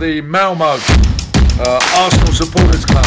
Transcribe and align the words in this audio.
the 0.00 0.22
Malmo 0.22 0.64
uh, 0.64 2.06
Arsenal 2.06 2.32
Supporters 2.32 2.84
Club. 2.84 3.04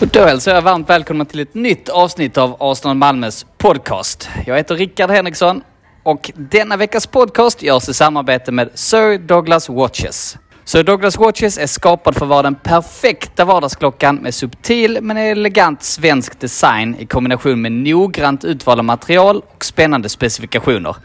Och 0.00 0.08
då 0.08 0.24
hälsar 0.24 0.54
jag 0.54 0.62
varmt 0.62 0.90
välkomna 0.90 1.24
till 1.24 1.40
ett 1.40 1.54
nytt 1.54 1.88
avsnitt 1.88 2.38
av 2.38 2.56
Arsenal 2.60 2.96
Malmös 2.96 3.46
podcast. 3.58 4.28
Jag 4.46 4.56
heter 4.56 4.74
Rickard 4.74 5.10
Henriksson 5.10 5.62
och 6.02 6.30
denna 6.34 6.76
veckas 6.76 7.06
podcast 7.06 7.62
görs 7.62 7.88
i 7.88 7.94
samarbete 7.94 8.52
med 8.52 8.70
Sir 8.74 9.18
Douglas 9.18 9.68
Watches. 9.68 10.38
Sir 10.68 10.82
Douglas 10.82 11.18
Watches 11.18 11.58
är 11.58 11.66
skapad 11.66 12.14
för 12.14 12.24
att 12.24 12.28
vara 12.28 12.42
den 12.42 12.54
perfekta 12.54 13.44
vardagsklockan 13.44 14.16
med 14.16 14.34
subtil 14.34 14.98
men 15.02 15.16
elegant 15.16 15.82
svensk 15.82 16.40
design 16.40 16.96
i 16.98 17.06
kombination 17.06 17.62
med 17.62 17.72
noggrant 17.72 18.44
utvalda 18.44 18.82
material 18.82 19.42
och 19.54 19.64
spännande 19.64 20.08
specifikationer 20.08 20.96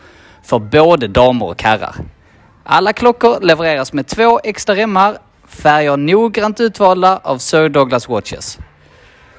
för 0.44 0.60
både 0.60 1.08
damer 1.08 1.46
och 1.46 1.64
herrar. 1.64 1.96
Alla 2.64 2.94
klockor 2.94 3.42
levereras 3.42 3.94
med 3.94 4.08
två 4.08 4.40
extra 4.44 4.76
remmar, 4.76 5.18
färger 5.48 5.98
noggrant 5.98 6.60
utvalda 6.60 7.20
av 7.24 7.38
Sir 7.38 7.70
Douglas 7.70 8.10
Watches. 8.10 8.60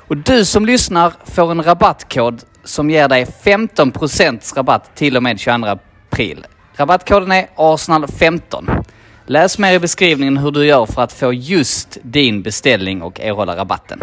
Och 0.08 0.16
du 0.16 0.44
som 0.44 0.66
lyssnar 0.66 1.12
får 1.24 1.50
en 1.50 1.62
rabattkod 1.62 2.42
som 2.64 2.90
ger 2.90 3.08
dig 3.08 3.26
15% 3.44 4.56
rabatt 4.56 4.96
till 4.96 5.16
och 5.16 5.22
med 5.22 5.40
22 5.40 5.66
april. 6.10 6.46
Rabattkoden 6.76 7.32
är 7.32 7.46
Arsenal15. 7.56 8.84
Läs 9.26 9.58
mer 9.58 9.72
i 9.72 9.78
beskrivningen 9.78 10.36
hur 10.36 10.50
du 10.50 10.66
gör 10.66 10.86
för 10.86 11.02
att 11.02 11.12
få 11.12 11.32
just 11.32 11.98
din 12.02 12.42
beställning 12.42 13.02
och 13.02 13.20
erhålla 13.20 13.56
rabatten. 13.56 14.00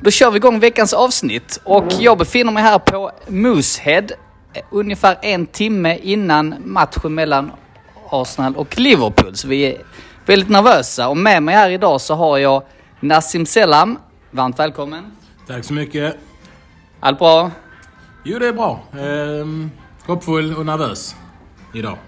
Då 0.00 0.10
kör 0.10 0.30
vi 0.30 0.36
igång 0.36 0.60
veckans 0.60 0.92
avsnitt 0.92 1.60
och 1.64 1.84
jag 2.00 2.18
befinner 2.18 2.52
mig 2.52 2.62
här 2.62 2.78
på 2.78 3.10
Moosehead 3.28 4.04
eh, 4.54 4.62
ungefär 4.70 5.18
en 5.22 5.46
timme 5.46 5.98
innan 6.02 6.54
matchen 6.64 7.14
mellan 7.14 7.52
Arsenal 8.10 8.56
och 8.56 8.78
Liverpool. 8.78 9.36
Så 9.36 9.48
vi 9.48 9.62
är 9.62 9.76
väldigt 10.26 10.48
nervösa 10.48 11.08
och 11.08 11.16
med 11.16 11.42
mig 11.42 11.54
här 11.54 11.70
idag 11.70 12.00
så 12.00 12.14
har 12.14 12.38
jag 12.38 12.62
Nassim 13.00 13.46
Selam. 13.46 13.98
Varmt 14.30 14.58
välkommen. 14.58 15.12
Tack 15.46 15.64
så 15.64 15.72
mycket. 15.72 16.16
Allt 17.00 17.18
bra? 17.18 17.50
Jo, 18.24 18.38
det 18.38 18.48
är 18.48 18.52
bra. 18.52 18.82
Ehm, 18.92 19.70
hoppfull 20.06 20.56
och 20.56 20.66
nervös 20.66 21.16
idag. 21.74 21.98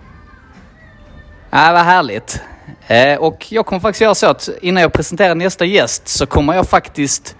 Ja, 1.56 1.72
vad 1.72 1.82
härligt. 1.82 2.40
Eh, 2.86 3.18
och 3.18 3.52
jag 3.52 3.66
kommer 3.66 3.80
faktiskt 3.80 4.00
göra 4.00 4.14
så 4.14 4.26
att 4.26 4.48
innan 4.62 4.82
jag 4.82 4.92
presenterar 4.92 5.34
nästa 5.34 5.64
gäst 5.64 6.08
så 6.08 6.26
kommer 6.26 6.54
jag 6.54 6.68
faktiskt 6.68 7.36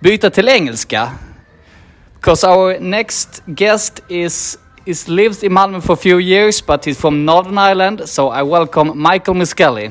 byta 0.00 0.30
till 0.30 0.48
engelska. 0.48 1.10
Because 2.14 2.46
our 2.46 2.80
next 2.80 3.42
guest 3.46 4.02
is 4.08 4.58
is 4.84 5.08
lived 5.08 5.44
in 5.44 5.52
Malmö 5.52 5.80
for 5.80 5.94
a 5.94 5.96
few 5.96 6.20
years 6.20 6.66
but 6.66 6.86
he's 6.86 6.94
from 6.94 7.26
Northern 7.26 7.58
Ireland 7.58 8.02
so 8.08 8.40
I 8.40 8.42
welcome 8.42 8.92
Michael 9.12 9.36
Miskelly. 9.36 9.90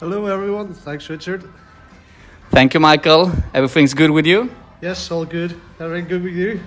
Hello, 0.00 0.26
everyone. 0.26 0.74
Thanks, 0.84 1.10
Richard. 1.10 1.42
Thank 2.50 2.74
you 2.74 2.90
Michael. 2.90 3.30
Everything's 3.54 3.94
good 3.94 4.10
with 4.10 4.26
you? 4.26 4.48
Yes, 4.82 5.10
all 5.10 5.26
good. 5.26 5.54
Everything 5.80 6.08
good 6.08 6.22
with 6.22 6.36
you? 6.36 6.60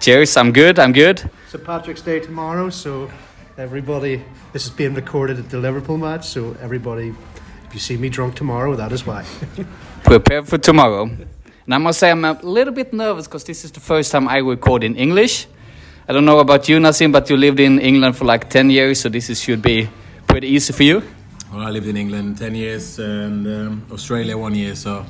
Cheers, 0.00 0.36
I'm 0.36 0.52
good, 0.52 0.78
I'm 0.78 0.92
good. 0.92 1.30
St. 1.48 1.64
Patrick's 1.64 2.02
Day 2.02 2.20
tomorrow, 2.20 2.70
so 2.70 3.08
everybody, 3.58 4.22
this 4.52 4.66
is 4.66 4.70
being 4.70 4.94
recorded 4.94 5.38
at 5.38 5.48
the 5.48 5.58
Liverpool 5.58 5.96
match, 5.96 6.26
so 6.26 6.56
everybody, 6.60 7.14
if 7.66 7.74
you 7.74 7.80
see 7.80 7.96
me 7.96 8.08
drunk 8.08 8.34
tomorrow, 8.34 8.76
that 8.76 8.92
is 8.92 9.06
why. 9.06 9.24
Prepare 10.04 10.42
for 10.42 10.58
tomorrow. 10.58 11.04
And 11.04 11.74
I 11.74 11.78
must 11.78 11.98
say 11.98 12.10
I'm 12.10 12.24
a 12.24 12.38
little 12.42 12.72
bit 12.72 12.92
nervous 12.92 13.26
because 13.26 13.44
this 13.44 13.64
is 13.64 13.72
the 13.72 13.80
first 13.80 14.12
time 14.12 14.28
I 14.28 14.38
record 14.38 14.84
in 14.84 14.94
English. 14.94 15.46
I 16.06 16.12
don't 16.12 16.24
know 16.24 16.38
about 16.38 16.68
you, 16.68 16.78
Nassim, 16.78 17.10
but 17.10 17.28
you 17.30 17.36
lived 17.36 17.58
in 17.58 17.80
England 17.80 18.16
for 18.16 18.26
like 18.26 18.50
10 18.50 18.70
years, 18.70 19.00
so 19.00 19.08
this 19.08 19.30
is, 19.30 19.40
should 19.40 19.62
be 19.62 19.88
pretty 20.28 20.48
easy 20.48 20.72
for 20.72 20.82
you. 20.82 21.02
Well, 21.52 21.62
I 21.62 21.70
lived 21.70 21.86
in 21.86 21.96
England 21.96 22.38
10 22.38 22.54
years 22.54 22.98
and 22.98 23.46
um, 23.46 23.86
Australia 23.90 24.36
one 24.36 24.54
year, 24.54 24.74
so 24.74 25.04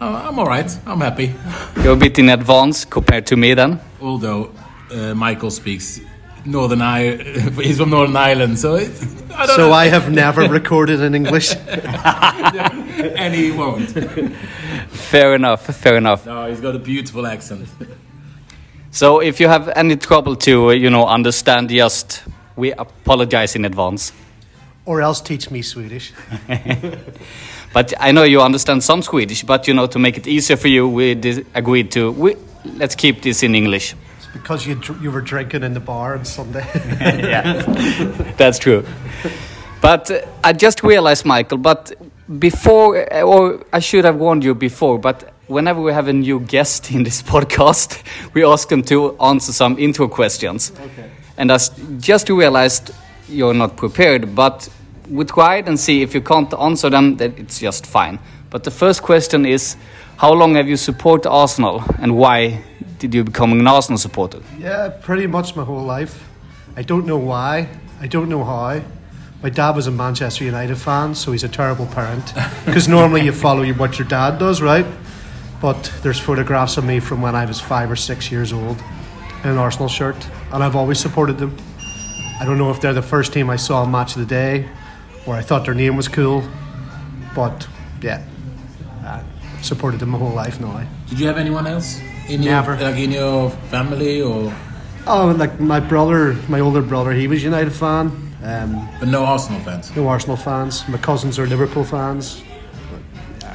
uh, 0.00 0.28
I'm 0.28 0.38
alright. 0.38 0.76
I'm 0.86 1.00
happy. 1.00 1.34
You're 1.82 1.92
a 1.92 1.96
bit 1.96 2.18
in 2.18 2.30
advance 2.30 2.84
compared 2.86 3.26
to 3.26 3.36
me 3.36 3.54
then. 3.54 3.78
Although 4.00 4.52
uh, 4.90 5.14
Michael 5.14 5.50
speaks 5.50 6.00
Northern 6.50 6.82
Ireland, 6.82 7.54
he's 7.62 7.78
from 7.78 7.90
Northern 7.90 8.16
Ireland, 8.16 8.58
so 8.58 8.74
it's, 8.74 9.02
I 9.32 9.46
don't 9.46 9.56
so 9.56 9.68
know. 9.68 9.72
I 9.72 9.88
have 9.88 10.10
never 10.10 10.42
recorded 10.48 11.00
in 11.00 11.14
English. 11.14 11.54
and 11.66 13.34
he 13.34 13.50
won't. 13.50 13.90
Fair 14.90 15.34
enough, 15.34 15.66
fair 15.66 15.96
enough. 15.96 16.26
No, 16.26 16.48
he's 16.48 16.60
got 16.60 16.74
a 16.74 16.78
beautiful 16.78 17.26
accent. 17.26 17.68
So 18.90 19.20
if 19.20 19.40
you 19.40 19.48
have 19.48 19.68
any 19.68 19.96
trouble 19.96 20.36
to, 20.36 20.70
uh, 20.70 20.72
you 20.72 20.90
know, 20.90 21.06
understand, 21.06 21.68
just 21.68 22.24
we 22.56 22.72
apologize 22.72 23.54
in 23.54 23.64
advance. 23.64 24.12
Or 24.86 25.02
else 25.02 25.20
teach 25.20 25.50
me 25.50 25.62
Swedish. 25.62 26.12
But 27.72 27.92
I 28.00 28.12
know 28.12 28.22
you 28.22 28.40
understand 28.40 28.82
some 28.82 29.02
Swedish, 29.02 29.42
but 29.42 29.68
you 29.68 29.74
know, 29.74 29.86
to 29.86 29.98
make 29.98 30.16
it 30.16 30.26
easier 30.26 30.56
for 30.56 30.68
you, 30.68 30.88
we 30.88 31.12
agreed 31.54 31.90
to, 31.92 32.10
we, 32.12 32.36
let's 32.76 32.94
keep 32.94 33.22
this 33.22 33.42
in 33.42 33.54
English. 33.54 33.94
It's 34.34 34.42
because 34.42 34.66
you, 34.66 34.80
you 35.00 35.10
were 35.10 35.20
drinking 35.20 35.62
in 35.62 35.74
the 35.74 35.80
bar 35.80 36.16
on 36.16 36.24
Sunday. 36.24 36.64
yeah, 37.00 37.62
that's 38.36 38.58
true. 38.58 38.84
But 39.80 40.10
uh, 40.10 40.26
I 40.44 40.52
just 40.52 40.82
realized, 40.82 41.24
Michael, 41.24 41.58
but 41.58 41.92
before, 42.38 43.12
uh, 43.12 43.22
or 43.22 43.64
I 43.72 43.78
should 43.80 44.04
have 44.04 44.16
warned 44.16 44.44
you 44.44 44.54
before, 44.54 44.98
but 44.98 45.32
whenever 45.46 45.80
we 45.80 45.92
have 45.92 46.08
a 46.08 46.12
new 46.12 46.40
guest 46.40 46.90
in 46.90 47.04
this 47.04 47.22
podcast, 47.32 48.02
we 48.34 48.44
ask 48.44 48.68
them 48.68 48.82
to 48.82 49.16
answer 49.20 49.52
some 49.52 49.78
intro 49.78 50.08
questions. 50.08 50.72
Okay. 50.72 51.10
And 51.36 51.50
I 51.50 51.54
s- 51.54 51.70
just 51.98 52.28
realized 52.28 52.90
you're 53.28 53.54
not 53.54 53.76
prepared, 53.76 54.34
but 54.34 54.68
we 55.08 55.24
tried 55.24 55.68
and 55.68 55.78
see 55.78 56.02
if 56.02 56.14
you 56.14 56.20
can't 56.20 56.52
answer 56.54 56.90
them, 56.90 57.16
then 57.16 57.34
it's 57.38 57.60
just 57.60 57.86
fine. 57.86 58.18
But 58.50 58.64
the 58.64 58.70
first 58.70 59.02
question 59.02 59.46
is, 59.46 59.76
how 60.18 60.32
long 60.32 60.56
have 60.56 60.68
you 60.68 60.76
supported 60.76 61.30
Arsenal 61.30 61.80
and 62.00 62.16
why 62.16 62.60
did 62.98 63.14
you 63.14 63.22
become 63.22 63.52
an 63.52 63.66
Arsenal 63.68 63.98
supporter? 63.98 64.40
Yeah, 64.58 64.88
pretty 64.88 65.28
much 65.28 65.54
my 65.54 65.62
whole 65.62 65.84
life. 65.84 66.28
I 66.76 66.82
don't 66.82 67.06
know 67.06 67.18
why. 67.18 67.68
I 68.00 68.08
don't 68.08 68.28
know 68.28 68.42
how. 68.42 68.82
My 69.44 69.50
dad 69.50 69.76
was 69.76 69.86
a 69.86 69.92
Manchester 69.92 70.42
United 70.42 70.74
fan, 70.76 71.14
so 71.14 71.30
he's 71.30 71.44
a 71.44 71.48
terrible 71.48 71.86
parent. 71.86 72.32
Because 72.66 72.88
normally 72.88 73.22
you 73.22 73.32
follow 73.32 73.64
what 73.74 73.98
your 74.00 74.08
dad 74.08 74.38
does, 74.38 74.60
right? 74.60 74.86
But 75.60 75.92
there's 76.02 76.18
photographs 76.18 76.76
of 76.76 76.84
me 76.84 76.98
from 76.98 77.22
when 77.22 77.36
I 77.36 77.44
was 77.44 77.60
five 77.60 77.88
or 77.88 77.96
six 77.96 78.32
years 78.32 78.52
old 78.52 78.82
in 79.44 79.50
an 79.50 79.58
Arsenal 79.58 79.88
shirt, 79.88 80.16
and 80.52 80.64
I've 80.64 80.74
always 80.74 80.98
supported 80.98 81.38
them. 81.38 81.56
I 82.40 82.44
don't 82.44 82.58
know 82.58 82.70
if 82.72 82.80
they're 82.80 82.92
the 82.92 83.02
first 83.02 83.32
team 83.32 83.50
I 83.50 83.56
saw 83.56 83.82
on 83.82 83.92
Match 83.92 84.16
of 84.16 84.20
the 84.20 84.34
Day, 84.34 84.68
or 85.26 85.36
I 85.36 85.42
thought 85.42 85.64
their 85.64 85.74
name 85.74 85.96
was 85.96 86.08
cool, 86.08 86.42
but 87.36 87.68
yeah, 88.02 88.20
supported 89.68 90.00
them 90.00 90.10
my 90.10 90.18
whole 90.18 90.34
life 90.34 90.60
now. 90.60 90.82
Did 91.08 91.20
you 91.20 91.26
have 91.26 91.38
anyone 91.38 91.66
else 91.66 92.00
in 92.28 92.42
your, 92.42 92.62
like 92.62 92.96
in 92.96 93.12
your 93.12 93.50
family 93.70 94.22
or 94.22 94.52
Oh, 95.06 95.34
like 95.38 95.58
my 95.60 95.80
brother, 95.80 96.34
my 96.48 96.60
older 96.60 96.82
brother, 96.82 97.12
he 97.12 97.28
was 97.28 97.42
United 97.42 97.72
fan. 97.72 98.10
Um, 98.42 98.88
but 99.00 99.08
no 99.08 99.24
Arsenal 99.24 99.60
fans? 99.60 99.94
no 99.96 100.06
Arsenal 100.08 100.36
fans. 100.36 100.86
My 100.88 100.98
cousins 100.98 101.38
are 101.38 101.46
Liverpool 101.46 101.84
fans. 101.84 102.42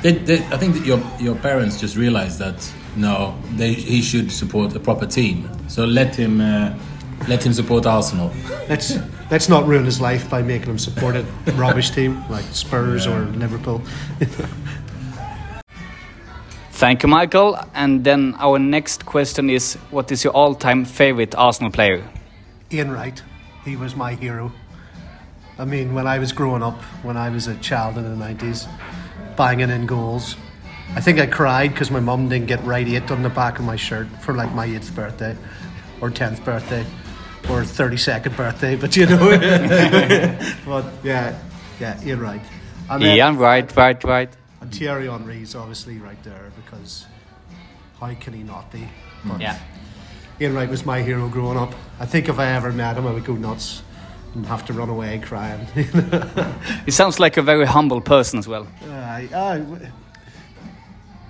They, 0.02 0.14
they, 0.14 0.38
I 0.56 0.58
think 0.58 0.74
that 0.76 0.86
your 0.86 1.00
your 1.20 1.36
parents 1.36 1.80
just 1.80 1.96
realized 1.96 2.38
that 2.40 2.74
no, 2.96 3.36
they, 3.56 3.74
he 3.74 4.02
should 4.02 4.32
support 4.32 4.76
a 4.76 4.80
proper 4.80 5.06
team. 5.06 5.50
So 5.68 5.86
let 5.86 6.16
him 6.16 6.42
uh, 6.42 6.74
let 7.28 7.46
him 7.46 7.54
support 7.54 7.86
Arsenal. 7.86 8.32
Let's 8.68 8.98
let's 9.32 9.48
not 9.48 9.66
ruin 9.68 9.86
his 9.86 10.00
life 10.02 10.30
by 10.30 10.42
making 10.42 10.70
him 10.70 10.80
support 10.80 11.16
a 11.16 11.24
rubbish 11.56 11.92
team 11.92 12.24
like 12.30 12.46
Spurs 12.52 13.08
or 13.08 13.20
Liverpool. 13.38 13.82
Thank 16.84 17.02
you, 17.02 17.08
Michael. 17.08 17.58
And 17.74 18.04
then 18.04 18.36
our 18.40 18.60
next 18.60 19.06
question 19.06 19.50
is 19.50 19.76
what 19.90 20.12
is 20.12 20.26
your 20.26 20.34
all 20.34 20.54
time 20.54 20.84
favorite 20.84 21.34
Arsenal 21.34 21.72
player? 21.72 22.04
Ian 22.74 22.92
Wright, 22.92 23.24
he 23.64 23.78
was 23.78 23.96
my 23.96 24.16
hero. 24.16 24.52
I 25.58 25.64
mean, 25.64 25.94
when 25.94 26.08
I 26.08 26.20
was 26.20 26.34
growing 26.34 26.62
up, 26.62 26.82
when 27.02 27.16
I 27.16 27.30
was 27.30 27.48
a 27.48 27.56
child 27.60 27.98
in 27.98 28.04
the 28.04 28.18
nineties, 28.18 28.68
banging 29.38 29.70
in 29.70 29.86
goals. 29.86 30.36
I 30.94 31.00
think 31.00 31.20
I 31.20 31.26
cried 31.26 31.72
because 31.72 31.90
my 31.90 32.02
mum 32.02 32.28
didn't 32.28 32.48
get 32.48 32.62
right 32.66 32.86
eight 32.86 33.10
on 33.12 33.24
the 33.24 33.30
back 33.30 33.60
of 33.60 33.64
my 33.64 33.78
shirt 33.78 34.08
for 34.20 34.34
like 34.34 34.52
my 34.52 34.66
eighth 34.66 34.94
birthday, 34.94 35.38
or 36.02 36.10
tenth 36.10 36.44
birthday, 36.44 36.86
or 37.50 37.64
thirty 37.64 37.96
second 37.96 38.36
birthday. 38.36 38.76
But 38.76 38.98
you 38.98 39.06
know, 39.06 39.20
but 40.66 40.86
yeah, 41.02 41.40
yeah, 41.80 42.04
Ian 42.04 42.20
Wright. 42.20 42.42
And 42.90 43.04
Ian, 43.04 43.38
right, 43.38 43.74
right, 43.78 44.04
right. 44.04 44.36
And 44.64 44.74
Thierry 44.74 45.08
Henry's 45.08 45.56
obviously 45.56 45.98
right 45.98 46.22
there 46.24 46.52
because 46.56 47.06
how 48.00 48.14
can 48.14 48.34
he 48.34 48.44
not 48.44 48.72
be? 48.72 48.88
But 49.26 49.42
Yeah. 49.42 49.58
Ian 50.40 50.54
Wright 50.56 50.70
was 50.70 50.86
my 50.86 51.02
hero 51.02 51.28
growing 51.28 51.58
up. 51.58 51.74
I 52.00 52.06
think 52.06 52.30
if 52.30 52.40
I 52.40 52.48
ever 52.48 52.72
met 52.72 52.98
him, 52.98 53.06
I 53.06 53.12
would 53.12 53.26
go 53.26 53.34
nuts. 53.36 53.84
and 54.36 54.46
have 54.48 54.66
to 54.66 54.74
run 54.74 54.90
away 54.90 55.20
crying. 55.20 55.68
He 56.86 56.92
sounds 56.92 57.20
like 57.20 57.38
a 57.38 57.42
very 57.44 57.66
humble 57.68 58.02
person 58.02 58.40
as 58.40 58.48
well. 58.48 58.66
Aye, 58.90 59.28
w- 59.60 59.92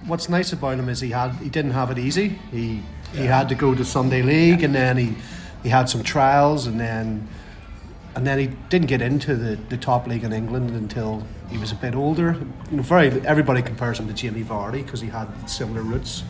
what's 0.05 0.29
nice 0.29 0.53
about 0.53 0.79
him 0.79 0.87
is 0.89 1.01
he 1.01 1.09
had 1.09 1.31
he 1.41 1.49
didn't 1.49 1.71
have 1.71 1.91
it 1.91 1.97
easy. 1.97 2.39
He 2.51 2.81
he 3.13 3.25
had 3.25 3.49
to 3.49 3.55
go 3.55 3.75
to 3.75 3.83
Sunday 3.83 4.21
League, 4.21 4.63
and 4.63 4.73
then 4.73 4.97
he 4.97 5.15
he 5.63 5.69
had 5.69 5.89
some 5.89 6.01
trials, 6.03 6.65
and 6.67 6.79
then 6.79 7.27
and 8.15 8.25
then 8.25 8.39
he 8.39 8.47
didn't 8.69 8.87
get 8.87 9.01
into 9.01 9.35
the, 9.35 9.57
the 9.69 9.77
top 9.77 10.07
league 10.07 10.23
in 10.23 10.31
England 10.33 10.71
until 10.71 11.23
he 11.53 11.59
was 11.59 11.71
a 11.71 11.75
bit 11.75 11.93
older. 11.95 12.35
You 12.71 12.77
know, 12.77 12.83
very 12.83 13.07
everybody 13.25 13.61
compares 13.61 13.99
him 13.99 14.07
to 14.07 14.13
Jamie 14.13 14.43
Vardy 14.43 14.83
because 14.83 15.01
he 15.01 15.07
had 15.09 15.27
similar 15.47 15.83
roots. 15.83 16.23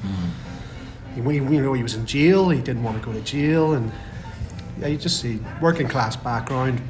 He, 1.16 1.22
we- 1.22 1.36
you 1.36 1.62
know, 1.62 1.74
he 1.74 1.82
was 1.84 1.96
in 1.96 2.06
jail. 2.06 2.50
He 2.50 2.60
didn't 2.62 2.84
want 2.84 3.00
to 3.00 3.06
go 3.06 3.14
to 3.14 3.22
jail, 3.22 3.74
and 3.74 3.92
yeah, 4.80 4.88
you 4.88 4.98
just 4.98 5.22
see 5.22 5.40
working 5.62 5.88
class 5.88 6.16
background, 6.18 6.82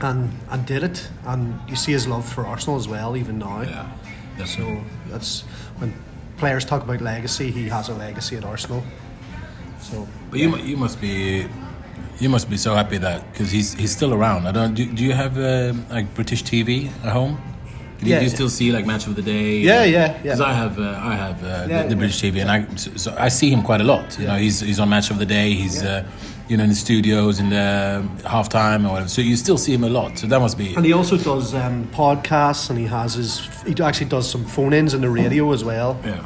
and 0.00 0.30
and 0.50 0.64
did 0.66 0.82
it. 0.84 1.08
And 1.24 1.58
you 1.68 1.74
see 1.76 1.92
his 1.92 2.06
love 2.06 2.24
for 2.24 2.46
Arsenal 2.46 2.78
as 2.78 2.86
well, 2.88 3.16
even 3.16 3.38
now. 3.38 3.62
Yeah, 3.62 3.90
definitely. 4.38 4.76
So 4.76 4.84
that's 5.10 5.40
when 5.78 5.92
players 6.38 6.64
talk 6.64 6.82
about 6.84 7.00
legacy. 7.00 7.50
He 7.50 7.68
has 7.68 7.88
a 7.88 7.94
legacy 7.94 8.36
at 8.36 8.44
Arsenal. 8.44 8.82
So 9.80 10.06
But 10.30 10.38
you, 10.40 10.56
you 10.58 10.76
must 10.76 11.00
be, 11.00 11.46
you 12.20 12.28
must 12.28 12.48
be 12.50 12.56
so 12.56 12.74
happy 12.74 12.98
that 12.98 13.32
because 13.32 13.50
he's 13.50 13.74
he's 13.74 13.90
still 13.90 14.12
around. 14.14 14.46
I 14.46 14.52
don't. 14.52 14.74
Do, 14.74 14.84
do 14.84 15.02
you 15.04 15.14
have 15.14 15.36
uh, 15.36 15.72
like 15.90 16.14
British 16.14 16.44
TV 16.44 16.90
at 17.04 17.12
home? 17.12 17.38
Do 17.98 18.06
you, 18.06 18.12
Yeah. 18.14 18.20
you 18.22 18.28
still 18.28 18.48
see 18.50 18.72
like 18.72 18.84
Match 18.86 19.06
of 19.06 19.14
the 19.16 19.22
Day? 19.22 19.58
Yeah, 19.58 19.84
yeah, 19.84 19.98
yeah. 19.98 20.22
Because 20.22 20.40
I 20.40 20.52
have, 20.52 20.78
uh, 20.78 21.00
I 21.02 21.14
have 21.14 21.42
uh, 21.42 21.46
Yeah, 21.46 21.82
the, 21.82 21.88
the 21.88 21.94
yeah. 21.94 21.98
British 21.98 22.20
TV, 22.22 22.40
and 22.42 22.50
I 22.50 22.66
so, 22.76 22.90
so 22.96 23.16
I 23.18 23.28
see 23.28 23.50
him 23.50 23.62
quite 23.62 23.80
a 23.80 23.84
lot. 23.84 24.18
You 24.18 24.26
know, 24.26 24.36
he's 24.36 24.60
he's 24.60 24.78
on 24.80 24.88
Match 24.88 25.10
of 25.10 25.18
the 25.18 25.26
Day. 25.26 25.52
He's 25.54 25.82
Yeah. 25.82 25.90
uh, 25.90 26.04
you 26.48 26.56
know 26.56 26.62
in 26.64 26.70
the 26.70 26.76
studios 26.76 27.40
in 27.40 27.48
the 27.50 28.04
halftime 28.24 28.84
or 28.86 28.90
whatever. 28.92 29.08
So 29.08 29.20
you 29.22 29.36
still 29.36 29.58
see 29.58 29.72
him 29.74 29.84
a 29.84 29.88
lot. 29.88 30.18
So 30.18 30.26
that 30.26 30.40
must 30.40 30.56
be. 30.58 30.74
and 30.76 30.84
he 30.86 30.92
also 30.92 31.16
does 31.16 31.54
um, 31.54 31.86
podcasts, 31.92 32.70
and 32.70 32.78
he 32.78 32.86
has 32.86 33.14
his. 33.14 33.48
He 33.66 33.74
actually 33.82 34.10
does 34.10 34.30
some 34.30 34.44
phone-ins 34.44 34.92
in 34.94 35.00
the 35.00 35.10
radio 35.10 35.52
as 35.52 35.64
well. 35.64 35.96
Yeah, 36.04 36.22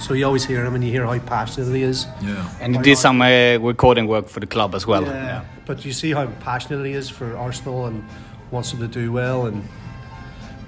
So 0.00 0.14
you 0.14 0.26
always 0.26 0.44
hear 0.46 0.64
him, 0.64 0.74
and 0.74 0.82
you 0.84 0.90
hear 0.90 1.06
how 1.06 1.18
passionate 1.18 1.72
he 1.76 1.82
is. 1.82 2.06
yeah. 2.22 2.48
And 2.62 2.74
he 2.76 2.82
did 2.82 2.96
some 2.98 3.20
uh, 3.22 3.58
recording 3.70 4.08
work 4.08 4.28
for 4.28 4.40
the 4.40 4.46
club 4.48 4.74
as 4.74 4.86
well. 4.86 5.02
Yeah. 5.04 5.42
But 5.66 5.84
you 5.84 5.92
see 5.92 6.12
how 6.14 6.26
passionate 6.40 6.84
he 6.86 6.92
is 6.96 7.08
for 7.10 7.36
Arsenal 7.36 7.86
and 7.86 8.02
wants 8.50 8.70
them 8.72 8.80
to 8.80 8.88
do 8.88 9.12
well, 9.12 9.46
and 9.46 9.62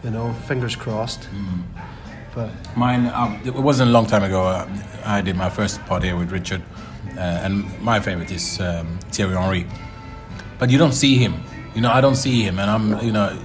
you 0.05 0.11
know, 0.11 0.33
fingers 0.47 0.77
crossed. 0.77 1.29
But 2.35 2.51
Mine, 2.77 3.06
um, 3.15 3.41
it 3.45 3.55
wasn't 3.55 3.91
a 3.91 3.93
long 3.93 4.06
time 4.06 4.23
ago. 4.23 4.43
Uh, 4.43 4.69
I 5.05 5.21
did 5.21 5.37
my 5.37 5.49
first 5.49 5.81
pod 5.87 6.03
here 6.03 6.17
with 6.17 6.31
Richard, 6.31 6.62
uh, 7.17 7.21
and 7.21 7.81
my 7.81 8.01
favorite 8.01 8.31
is 8.31 8.61
um, 8.61 8.99
Thierry 9.11 9.35
Henry. 9.35 9.67
But 10.59 10.71
you 10.71 10.79
don't 10.79 10.93
see 10.93 11.17
him. 11.17 11.43
You 11.75 11.81
know, 11.81 11.91
I 11.91 12.01
don't 12.01 12.17
see 12.17 12.43
him, 12.43 12.59
and 12.59 12.71
I'm, 12.71 13.05
you 13.05 13.12
know, 13.12 13.39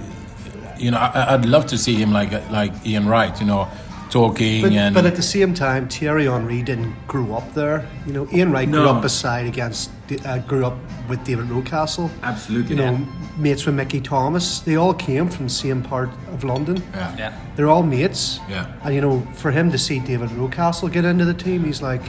you 0.76 0.90
know, 0.90 0.98
I, 0.98 1.34
I'd 1.34 1.44
love 1.44 1.66
to 1.66 1.78
see 1.78 1.94
him 1.94 2.12
like 2.12 2.32
like 2.50 2.72
Ian 2.86 3.08
Wright. 3.08 3.38
You 3.40 3.46
know, 3.46 3.68
talking 4.10 4.62
But, 4.62 4.72
and 4.72 4.94
but 4.94 5.06
at 5.06 5.14
the 5.16 5.22
same 5.22 5.54
time, 5.54 5.88
Thierry 5.88 6.26
Henry 6.26 6.62
didn't 6.62 6.94
grow 7.06 7.34
up 7.34 7.54
there. 7.54 7.86
You 8.06 8.12
know, 8.12 8.28
Ian 8.32 8.52
Wright 8.52 8.70
grew 8.70 8.88
up 8.88 9.02
beside 9.02 9.46
against, 9.46 9.90
uh, 10.26 10.38
grew 10.38 10.66
up 10.66 10.76
with 11.08 11.22
David 11.24 11.46
Rocastle. 11.46 12.10
absolutely, 12.22 12.76
You 12.76 12.82
know, 12.82 13.06
mates 13.36 13.64
with 13.66 13.74
Mickey 13.74 14.00
Thomas. 14.00 14.60
They 14.60 14.76
all 14.76 14.94
came 14.94 15.28
from 15.28 15.46
the 15.46 15.50
same 15.52 15.82
part 15.82 16.10
of 16.32 16.44
London. 16.44 16.82
yeah, 16.94 17.16
Yeah. 17.16 17.32
They're 17.56 17.68
all 17.68 17.82
mates. 17.82 18.40
Yeah. 18.48 18.66
And 18.84 18.94
you 18.94 19.00
know, 19.00 19.20
for 19.34 19.50
him 19.50 19.70
to 19.72 19.78
see 19.78 19.98
David 20.00 20.30
Rocastle 20.30 20.90
get 20.92 21.04
into 21.04 21.24
the 21.24 21.34
team, 21.34 21.64
he's 21.64 21.80
like, 21.82 22.02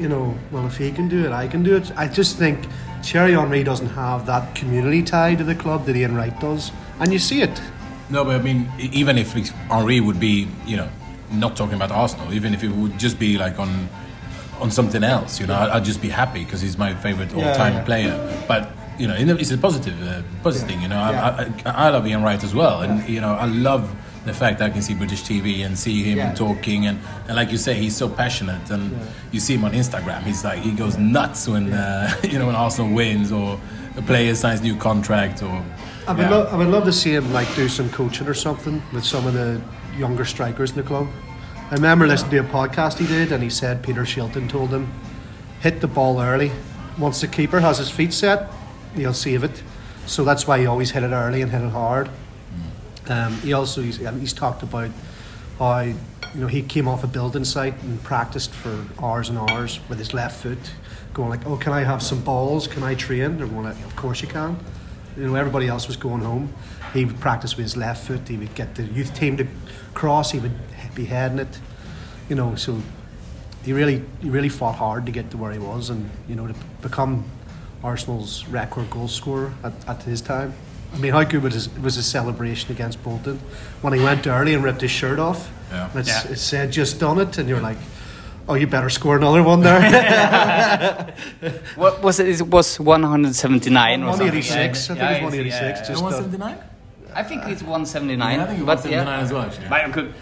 you 0.00 0.08
know, 0.08 0.34
well, 0.50 0.66
if 0.66 0.76
he 0.76 0.90
can 0.90 1.08
do 1.08 1.24
it, 1.24 1.32
I 1.32 1.46
can 1.46 1.62
do 1.62 1.76
it. 1.76 1.92
I 1.96 2.08
just 2.08 2.36
think 2.36 2.58
Thierry 3.02 3.32
Henry 3.34 3.62
doesn't 3.62 3.90
have 3.90 4.26
that 4.26 4.54
community 4.54 5.02
tie 5.02 5.34
to 5.36 5.44
the 5.44 5.54
club 5.54 5.86
that 5.86 5.94
Ian 5.94 6.16
Wright 6.16 6.38
does, 6.40 6.72
and 6.98 7.12
you 7.12 7.18
see 7.18 7.42
it. 7.42 7.60
No, 8.10 8.24
but 8.24 8.34
I 8.40 8.42
mean, 8.42 8.68
e- 8.78 8.90
even 8.92 9.16
if 9.18 9.32
Henry 9.70 10.00
would 10.00 10.18
be, 10.18 10.48
you 10.66 10.76
know, 10.76 10.88
not 11.38 11.56
talking 11.56 11.74
about 11.74 11.90
Arsenal, 11.90 12.32
even 12.32 12.54
if 12.54 12.62
it 12.64 12.70
would 12.70 12.98
just 12.98 13.18
be 13.18 13.38
like 13.38 13.58
on 13.58 13.88
on 14.60 14.70
something 14.70 15.02
else, 15.02 15.40
you 15.40 15.46
know, 15.46 15.54
I'd, 15.54 15.70
I'd 15.70 15.84
just 15.84 16.00
be 16.00 16.08
happy 16.08 16.44
because 16.44 16.60
he's 16.60 16.78
my 16.78 16.94
favorite 16.94 17.34
all-time 17.34 17.74
yeah. 17.74 17.84
player. 17.84 18.44
But 18.46 18.70
you 18.98 19.08
know, 19.08 19.14
it's 19.18 19.50
a 19.50 19.58
positive, 19.58 20.00
uh, 20.06 20.22
positive 20.44 20.68
thing. 20.68 20.80
You 20.80 20.86
know, 20.88 20.98
I, 20.98 21.50
I, 21.66 21.86
I 21.86 21.88
love 21.90 22.06
Ian 22.06 22.22
Wright 22.22 22.42
as 22.42 22.54
well, 22.54 22.82
and 22.82 23.06
you 23.08 23.20
know, 23.20 23.32
I 23.32 23.46
love 23.46 23.92
the 24.24 24.32
fact 24.32 24.60
that 24.60 24.66
I 24.66 24.70
can 24.70 24.80
see 24.80 24.94
British 24.94 25.22
TV 25.22 25.66
and 25.66 25.76
see 25.76 26.04
him 26.04 26.18
Yeah. 26.18 26.34
talking, 26.34 26.86
and, 26.86 27.00
and 27.26 27.34
like 27.36 27.50
you 27.50 27.58
say, 27.58 27.74
he's 27.74 27.96
so 27.96 28.08
passionate, 28.08 28.70
and 28.70 28.96
you 29.32 29.40
see 29.40 29.54
him 29.54 29.64
on 29.64 29.72
Instagram. 29.72 30.22
He's 30.22 30.44
like 30.44 30.60
he 30.60 30.70
goes 30.70 30.96
nuts 30.96 31.48
when 31.48 31.72
uh, 31.72 32.14
you 32.22 32.38
know 32.38 32.46
when 32.46 32.54
Arsenal 32.54 32.94
wins 32.94 33.32
or 33.32 33.60
a 33.96 34.02
player 34.02 34.34
signs 34.34 34.62
new 34.62 34.76
contract 34.76 35.42
or. 35.42 35.64
I 36.06 36.12
would, 36.12 36.20
Yeah. 36.20 36.30
lo- 36.30 36.48
I 36.52 36.56
would 36.56 36.68
love 36.68 36.84
to 36.84 36.92
see 36.92 37.14
him 37.14 37.32
like 37.32 37.52
do 37.56 37.66
some 37.68 37.88
coaching 37.90 38.28
or 38.28 38.34
something 38.34 38.80
with 38.92 39.04
some 39.04 39.26
of 39.26 39.32
the 39.34 39.60
younger 39.96 40.24
strikers 40.24 40.70
in 40.70 40.76
the 40.76 40.82
club. 40.82 41.08
I 41.70 41.74
remember 41.74 42.06
listening 42.06 42.30
to 42.32 42.38
a 42.40 42.44
podcast 42.44 42.98
he 42.98 43.06
did, 43.06 43.32
and 43.32 43.42
he 43.42 43.50
said 43.50 43.82
Peter 43.82 44.02
Shilton 44.02 44.48
told 44.48 44.70
him, 44.70 44.92
"Hit 45.60 45.80
the 45.80 45.88
ball 45.88 46.20
early. 46.20 46.52
Once 46.98 47.20
the 47.20 47.28
keeper 47.28 47.60
has 47.60 47.78
his 47.78 47.90
feet 47.90 48.12
set, 48.12 48.50
he'll 48.94 49.14
save 49.14 49.44
it." 49.44 49.62
So 50.06 50.24
that's 50.24 50.46
why 50.46 50.58
he 50.58 50.66
always 50.66 50.90
hit 50.90 51.02
it 51.02 51.12
early 51.12 51.42
and 51.42 51.50
hit 51.50 51.62
it 51.62 51.70
hard. 51.70 52.10
Um, 53.08 53.34
he 53.40 53.52
also 53.52 53.82
he's, 53.82 53.96
he's 53.96 54.32
talked 54.32 54.62
about 54.62 54.90
how 55.58 55.80
you 55.80 55.96
know 56.34 56.46
he 56.46 56.62
came 56.62 56.88
off 56.88 57.04
a 57.04 57.06
building 57.06 57.44
site 57.44 57.80
and 57.82 58.02
practiced 58.02 58.50
for 58.50 58.84
hours 59.02 59.28
and 59.28 59.38
hours 59.38 59.80
with 59.88 59.98
his 59.98 60.12
left 60.14 60.42
foot, 60.42 60.58
going 61.12 61.30
like, 61.30 61.46
"Oh, 61.46 61.56
can 61.56 61.72
I 61.72 61.82
have 61.84 62.02
some 62.02 62.20
balls? 62.22 62.66
Can 62.66 62.82
I 62.82 62.94
train?" 62.94 63.38
Going 63.38 63.64
like, 63.64 63.82
"Of 63.84 63.96
course 63.96 64.20
you 64.22 64.28
can." 64.28 64.58
You 65.16 65.28
know, 65.28 65.34
everybody 65.36 65.68
else 65.68 65.86
was 65.86 65.96
going 65.96 66.22
home. 66.22 66.52
He 66.94 67.04
would 67.04 67.20
practice 67.20 67.56
with 67.56 67.64
his 67.64 67.76
left 67.76 68.06
foot. 68.06 68.26
He 68.28 68.36
would 68.36 68.54
get 68.54 68.74
the 68.76 68.84
youth 68.84 69.14
team 69.14 69.36
to 69.36 69.46
cross. 69.94 70.30
He 70.30 70.38
would 70.38 70.54
be 70.94 71.04
heading 71.04 71.38
it. 71.40 71.58
You 72.28 72.36
know, 72.36 72.54
so 72.54 72.80
he 73.64 73.72
really 73.72 74.02
he 74.22 74.30
really 74.30 74.48
fought 74.48 74.76
hard 74.76 75.04
to 75.06 75.12
get 75.12 75.30
to 75.32 75.36
where 75.36 75.52
he 75.52 75.58
was, 75.58 75.90
and 75.90 76.08
you 76.28 76.36
know 76.36 76.46
to 76.46 76.54
become 76.80 77.24
Arsenal's 77.82 78.46
record 78.48 78.88
goal 78.90 79.08
scorer 79.08 79.52
at, 79.62 79.72
at 79.88 80.02
his 80.04 80.20
time. 80.20 80.54
I 80.94 80.98
mean, 80.98 81.12
how 81.12 81.24
good 81.24 81.42
was 81.42 81.54
his, 81.54 81.68
was 81.80 81.96
his 81.96 82.06
celebration 82.06 82.70
against 82.70 83.02
Bolton 83.02 83.40
when 83.82 83.92
he 83.94 84.00
went 84.00 84.26
early 84.28 84.54
and 84.54 84.62
ripped 84.62 84.80
his 84.80 84.92
shirt 84.92 85.18
off? 85.18 85.50
Yeah. 85.72 85.90
And 85.90 85.98
it's, 86.00 86.08
Yeah. 86.08 86.30
it 86.32 86.38
said 86.38 86.70
just 86.70 87.00
done 87.00 87.18
it, 87.18 87.36
and 87.36 87.48
you're 87.48 87.60
like, 87.60 87.78
oh, 88.48 88.54
you 88.54 88.68
better 88.68 88.88
score 88.88 89.16
another 89.16 89.42
one 89.42 89.60
there. 89.62 89.80
What 91.74 92.00
was 92.02 92.20
it? 92.20 92.28
It 92.28 92.46
was 92.46 92.78
179 92.78 94.02
or 94.04 94.12
something. 94.12 94.26
186. 94.28 94.90
I 94.90 94.94
think 94.94 95.00
it 95.02 95.24
was 95.24 95.32
186. 95.34 95.88
Just 95.88 96.02
done. 96.38 96.58
I 97.14 97.22
think 97.22 97.42
it's 97.46 97.62
179. 97.62 98.40
I 98.40 98.46
think 98.46 98.60
it 98.60 98.66
but 98.66 98.76
was 98.76 98.82
79 98.82 99.20
as 99.20 99.32
well, 99.32 99.42
actually. 99.42 99.68
But, 99.68 99.92
good. 99.92 100.14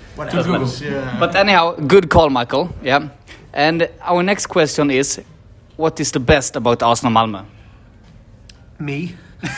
Google. 0.44 0.68
Yeah. 0.68 1.16
but 1.18 1.34
anyhow, 1.34 1.75
good 1.75 2.11
call, 2.11 2.30
Michael. 2.30 2.68
Yeah. 2.82 3.08
And 3.52 3.88
our 4.02 4.22
next 4.22 4.46
question 4.46 4.90
is, 4.90 5.20
what 5.76 5.99
is 6.00 6.12
the 6.12 6.20
best 6.20 6.56
about 6.56 6.82
Arsenal 6.82 7.12
Malmö? 7.12 7.44
Me. 8.78 9.14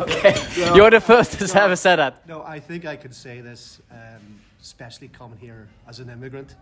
Okay, 0.00 0.34
You're 0.74 0.90
the 0.90 1.00
first 1.00 1.38
to 1.38 1.60
ever 1.62 1.76
say 1.76 1.96
that. 1.96 2.26
No, 2.26 2.42
I 2.42 2.60
think 2.60 2.86
I 2.86 2.96
could 2.96 3.14
say 3.14 3.40
this, 3.40 3.80
um, 3.90 4.40
especially 4.62 5.08
coming 5.08 5.38
here 5.38 5.68
as 5.86 6.00
an 6.00 6.08
immigrant. 6.08 6.54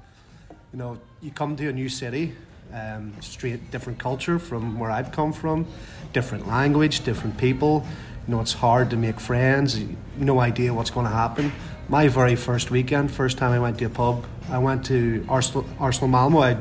You 0.73 0.78
know, 0.78 0.99
you 1.23 1.30
come 1.30 1.57
to 1.57 1.68
a 1.68 1.73
new 1.73 1.88
city, 1.88 2.35
um, 2.73 3.14
straight 3.21 3.71
different 3.71 3.99
culture 3.99 4.38
from 4.38 4.78
where 4.78 4.90
I've 4.90 5.12
come 5.12 5.33
from, 5.33 5.66
different 6.12 6.49
language, 6.49 7.04
different 7.04 7.37
people. 7.38 7.85
You 8.29 8.35
know, 8.35 8.43
it's 8.43 8.53
hard 8.53 8.91
to 8.91 8.97
make 8.99 9.21
friends. 9.21 9.83
No 10.19 10.39
idea 10.39 10.75
what's 10.75 10.91
going 10.91 11.07
to 11.07 11.13
happen. 11.13 11.51
My 11.89 12.09
very 12.09 12.37
first 12.37 12.71
weekend, 12.71 13.11
first 13.11 13.39
time 13.39 13.53
I 13.53 13.59
went 13.59 13.79
to 13.79 13.87
a 13.87 13.89
pub, 13.89 14.27
I 14.51 14.59
went 14.59 14.85
to 14.87 15.25
Arsenal, 15.31 15.65
Arsenal 15.81 16.09
Malmo. 16.09 16.41
I, 16.41 16.59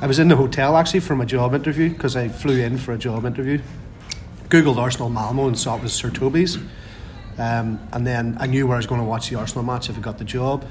I 0.00 0.06
was 0.06 0.20
in 0.20 0.28
the 0.28 0.36
hotel 0.36 0.76
actually 0.76 1.00
for 1.00 1.16
my 1.16 1.24
job 1.24 1.52
interview 1.52 1.88
because 1.88 2.14
I 2.14 2.28
flew 2.28 2.62
in 2.62 2.78
for 2.78 2.92
a 2.92 2.98
job 2.98 3.24
interview. 3.24 3.60
Googled 4.48 4.76
Arsenal 4.76 5.10
Malmo 5.10 5.48
and 5.48 5.58
saw 5.58 5.76
it 5.76 5.82
was 5.82 5.92
Sir 5.92 6.10
Toby's. 6.10 6.58
Um, 7.38 7.80
and 7.92 8.06
then 8.06 8.36
I 8.38 8.46
knew 8.46 8.68
where 8.68 8.76
I 8.76 8.78
was 8.78 8.86
going 8.86 9.00
to 9.00 9.06
watch 9.06 9.30
the 9.30 9.36
Arsenal 9.36 9.64
match 9.64 9.90
if 9.90 9.98
I 9.98 10.00
got 10.00 10.18
the 10.18 10.24
job. 10.24 10.64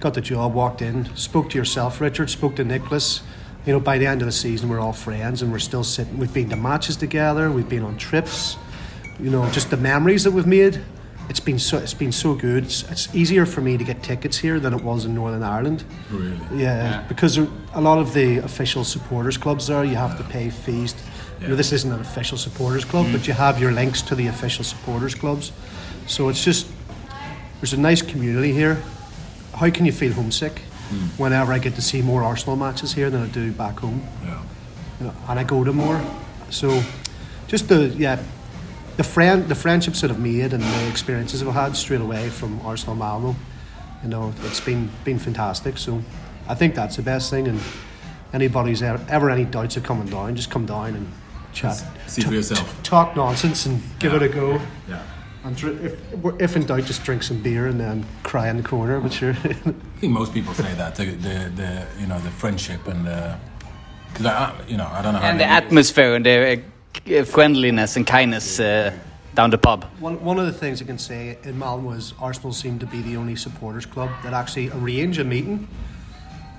Got 0.00 0.14
the 0.14 0.20
job, 0.20 0.52
walked 0.52 0.82
in, 0.82 1.14
spoke 1.14 1.48
to 1.50 1.58
yourself, 1.58 2.00
Richard, 2.00 2.28
spoke 2.28 2.56
to 2.56 2.64
Nicholas. 2.64 3.22
You 3.66 3.74
know, 3.74 3.78
by 3.78 3.98
the 3.98 4.06
end 4.08 4.20
of 4.20 4.26
the 4.26 4.32
season, 4.32 4.68
we're 4.68 4.80
all 4.80 4.92
friends 4.92 5.42
and 5.42 5.52
we're 5.52 5.60
still 5.60 5.84
sitting. 5.84 6.18
We've 6.18 6.34
been 6.34 6.50
to 6.50 6.56
matches 6.56 6.96
together, 6.96 7.52
we've 7.52 7.68
been 7.68 7.84
on 7.84 7.96
trips. 7.96 8.56
You 9.20 9.30
know, 9.30 9.48
just 9.50 9.70
the 9.70 9.76
memories 9.76 10.24
that 10.24 10.32
we've 10.32 10.46
made. 10.46 10.80
It's 11.28 11.40
been 11.40 11.58
so 11.58 11.78
it's 11.78 11.94
been 11.94 12.12
so 12.12 12.34
good. 12.34 12.64
It's, 12.64 12.82
it's 12.90 13.14
easier 13.14 13.46
for 13.46 13.62
me 13.62 13.78
to 13.78 13.84
get 13.84 14.02
tickets 14.02 14.36
here 14.36 14.60
than 14.60 14.74
it 14.74 14.82
was 14.82 15.06
in 15.06 15.14
Northern 15.14 15.42
Ireland. 15.42 15.84
Really? 16.10 16.38
Yeah, 16.62 17.02
because 17.08 17.38
a 17.38 17.80
lot 17.80 17.98
of 17.98 18.12
the 18.12 18.38
official 18.38 18.84
supporters 18.84 19.38
clubs 19.38 19.66
there, 19.68 19.84
you 19.84 19.96
have 19.96 20.18
to 20.18 20.24
pay 20.24 20.50
fees. 20.50 20.94
You 21.40 21.48
know, 21.48 21.56
this 21.56 21.72
isn't 21.72 21.92
an 21.92 22.00
official 22.00 22.38
supporters 22.38 22.84
club, 22.84 23.06
but 23.12 23.22
mm. 23.22 23.28
you 23.28 23.34
have 23.34 23.60
your 23.60 23.72
links 23.72 24.00
to 24.02 24.14
the 24.14 24.28
official 24.28 24.64
supporters 24.64 25.14
clubs. 25.14 25.52
So 26.06 26.28
it's 26.28 26.44
just 26.44 26.66
there's 27.60 27.72
a 27.72 27.80
nice 27.80 28.02
community 28.02 28.52
here. 28.52 28.82
How 29.54 29.70
can 29.70 29.86
you 29.86 29.92
feel 29.92 30.12
homesick 30.12 30.62
mm. 30.90 31.18
whenever 31.18 31.52
I 31.52 31.58
get 31.58 31.74
to 31.76 31.82
see 31.82 32.02
more 32.02 32.22
Arsenal 32.22 32.56
matches 32.56 32.92
here 32.92 33.10
than 33.10 33.22
I 33.22 33.26
do 33.26 33.52
back 33.52 33.80
home? 33.80 34.06
Yeah. 34.22 34.42
You 35.00 35.06
know, 35.06 35.14
and 35.28 35.38
I 35.38 35.44
go 35.44 35.64
to 35.64 35.72
more. 35.72 36.00
So 36.50 36.82
just 37.46 37.68
the 37.68 37.88
yeah, 37.96 38.22
the 38.96 39.04
friend 39.04 39.48
the 39.48 39.54
friendships 39.54 40.00
that 40.00 40.10
I've 40.10 40.20
made 40.20 40.52
and 40.52 40.62
the 40.62 40.88
experiences 40.88 41.42
I've 41.42 41.52
had 41.54 41.76
straight 41.76 42.00
away 42.00 42.28
from 42.30 42.60
Arsenal 42.66 42.94
Malmo. 42.96 43.34
You 44.02 44.08
know, 44.10 44.34
it's 44.44 44.60
been 44.60 44.90
been 45.04 45.18
fantastic. 45.18 45.78
So 45.78 46.02
I 46.48 46.54
think 46.54 46.74
that's 46.74 46.96
the 46.96 47.02
best 47.02 47.30
thing. 47.30 47.48
And 47.48 47.60
anybody's 48.32 48.82
ever, 48.82 49.04
ever 49.08 49.30
any 49.30 49.44
doubts 49.44 49.76
of 49.76 49.82
coming 49.82 50.08
down, 50.08 50.36
just 50.36 50.50
come 50.50 50.66
down 50.66 50.94
and 50.94 51.06
chat. 51.52 51.82
See 52.06 52.22
for 52.22 52.32
yourself. 52.34 52.82
Talk 52.82 53.16
nonsense 53.16 53.66
and 53.66 53.80
give 53.98 54.12
it 54.14 54.22
a 54.22 54.28
go. 54.28 54.60
Yeah. 54.88 55.02
And 55.44 55.58
if, 55.62 56.40
if 56.40 56.56
in 56.56 56.64
doubt, 56.66 56.84
just 56.84 57.04
drink 57.04 57.22
some 57.22 57.42
beer 57.42 57.66
and 57.66 57.78
then 57.78 58.04
cry 58.22 58.48
in 58.48 58.56
the 58.56 58.62
corner. 58.62 58.98
But 59.00 59.12
sure, 59.12 59.30
I 59.44 59.74
think 60.00 60.12
most 60.12 60.32
people 60.32 60.54
say 60.54 60.72
that 60.74 60.94
the 60.96 61.04
the, 61.06 61.52
the 61.56 61.86
you 62.00 62.06
know 62.06 62.18
the 62.20 62.30
friendship 62.30 62.86
and 62.88 63.06
the 63.06 63.36
because 64.10 64.26
I 64.26 64.32
I- 64.50 64.54
you 64.68 64.76
know 64.76 64.86
I 64.90 65.02
don't 65.02 65.12
know 65.14 65.18
how 65.20 65.28
And 65.30 65.40
the 65.40 65.44
many- 65.46 65.66
atmosphere 65.66 66.14
and 66.14 66.24
the 66.24 66.62
friendliness 67.24 67.96
and 67.96 68.06
kindness 68.06 68.60
uh, 68.60 68.92
down 69.34 69.50
the 69.50 69.58
pub. 69.58 69.84
one, 69.98 70.22
one 70.24 70.38
of 70.38 70.46
the 70.46 70.52
things 70.52 70.80
I 70.80 70.84
can 70.84 70.98
say 70.98 71.38
in 71.42 71.58
Malmo 71.58 71.90
is 71.92 72.14
Arsenal 72.20 72.52
seem 72.52 72.78
to 72.78 72.86
be 72.86 73.02
the 73.02 73.16
only 73.16 73.36
supporters 73.36 73.86
club 73.86 74.10
that 74.22 74.32
actually 74.32 74.70
arrange 74.70 75.18
a 75.18 75.24
meeting, 75.24 75.68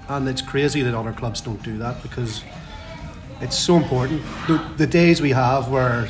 and 0.10 0.28
it's 0.28 0.42
crazy 0.42 0.82
that 0.82 0.94
other 0.94 1.14
clubs 1.14 1.42
don't 1.42 1.62
do 1.64 1.78
that 1.78 2.02
because 2.04 2.44
it's 3.42 3.58
so 3.58 3.78
important. 3.78 4.22
The, 4.48 4.64
the 4.78 4.88
days 4.88 5.22
we 5.22 5.32
have 5.32 5.70
where, 5.70 6.08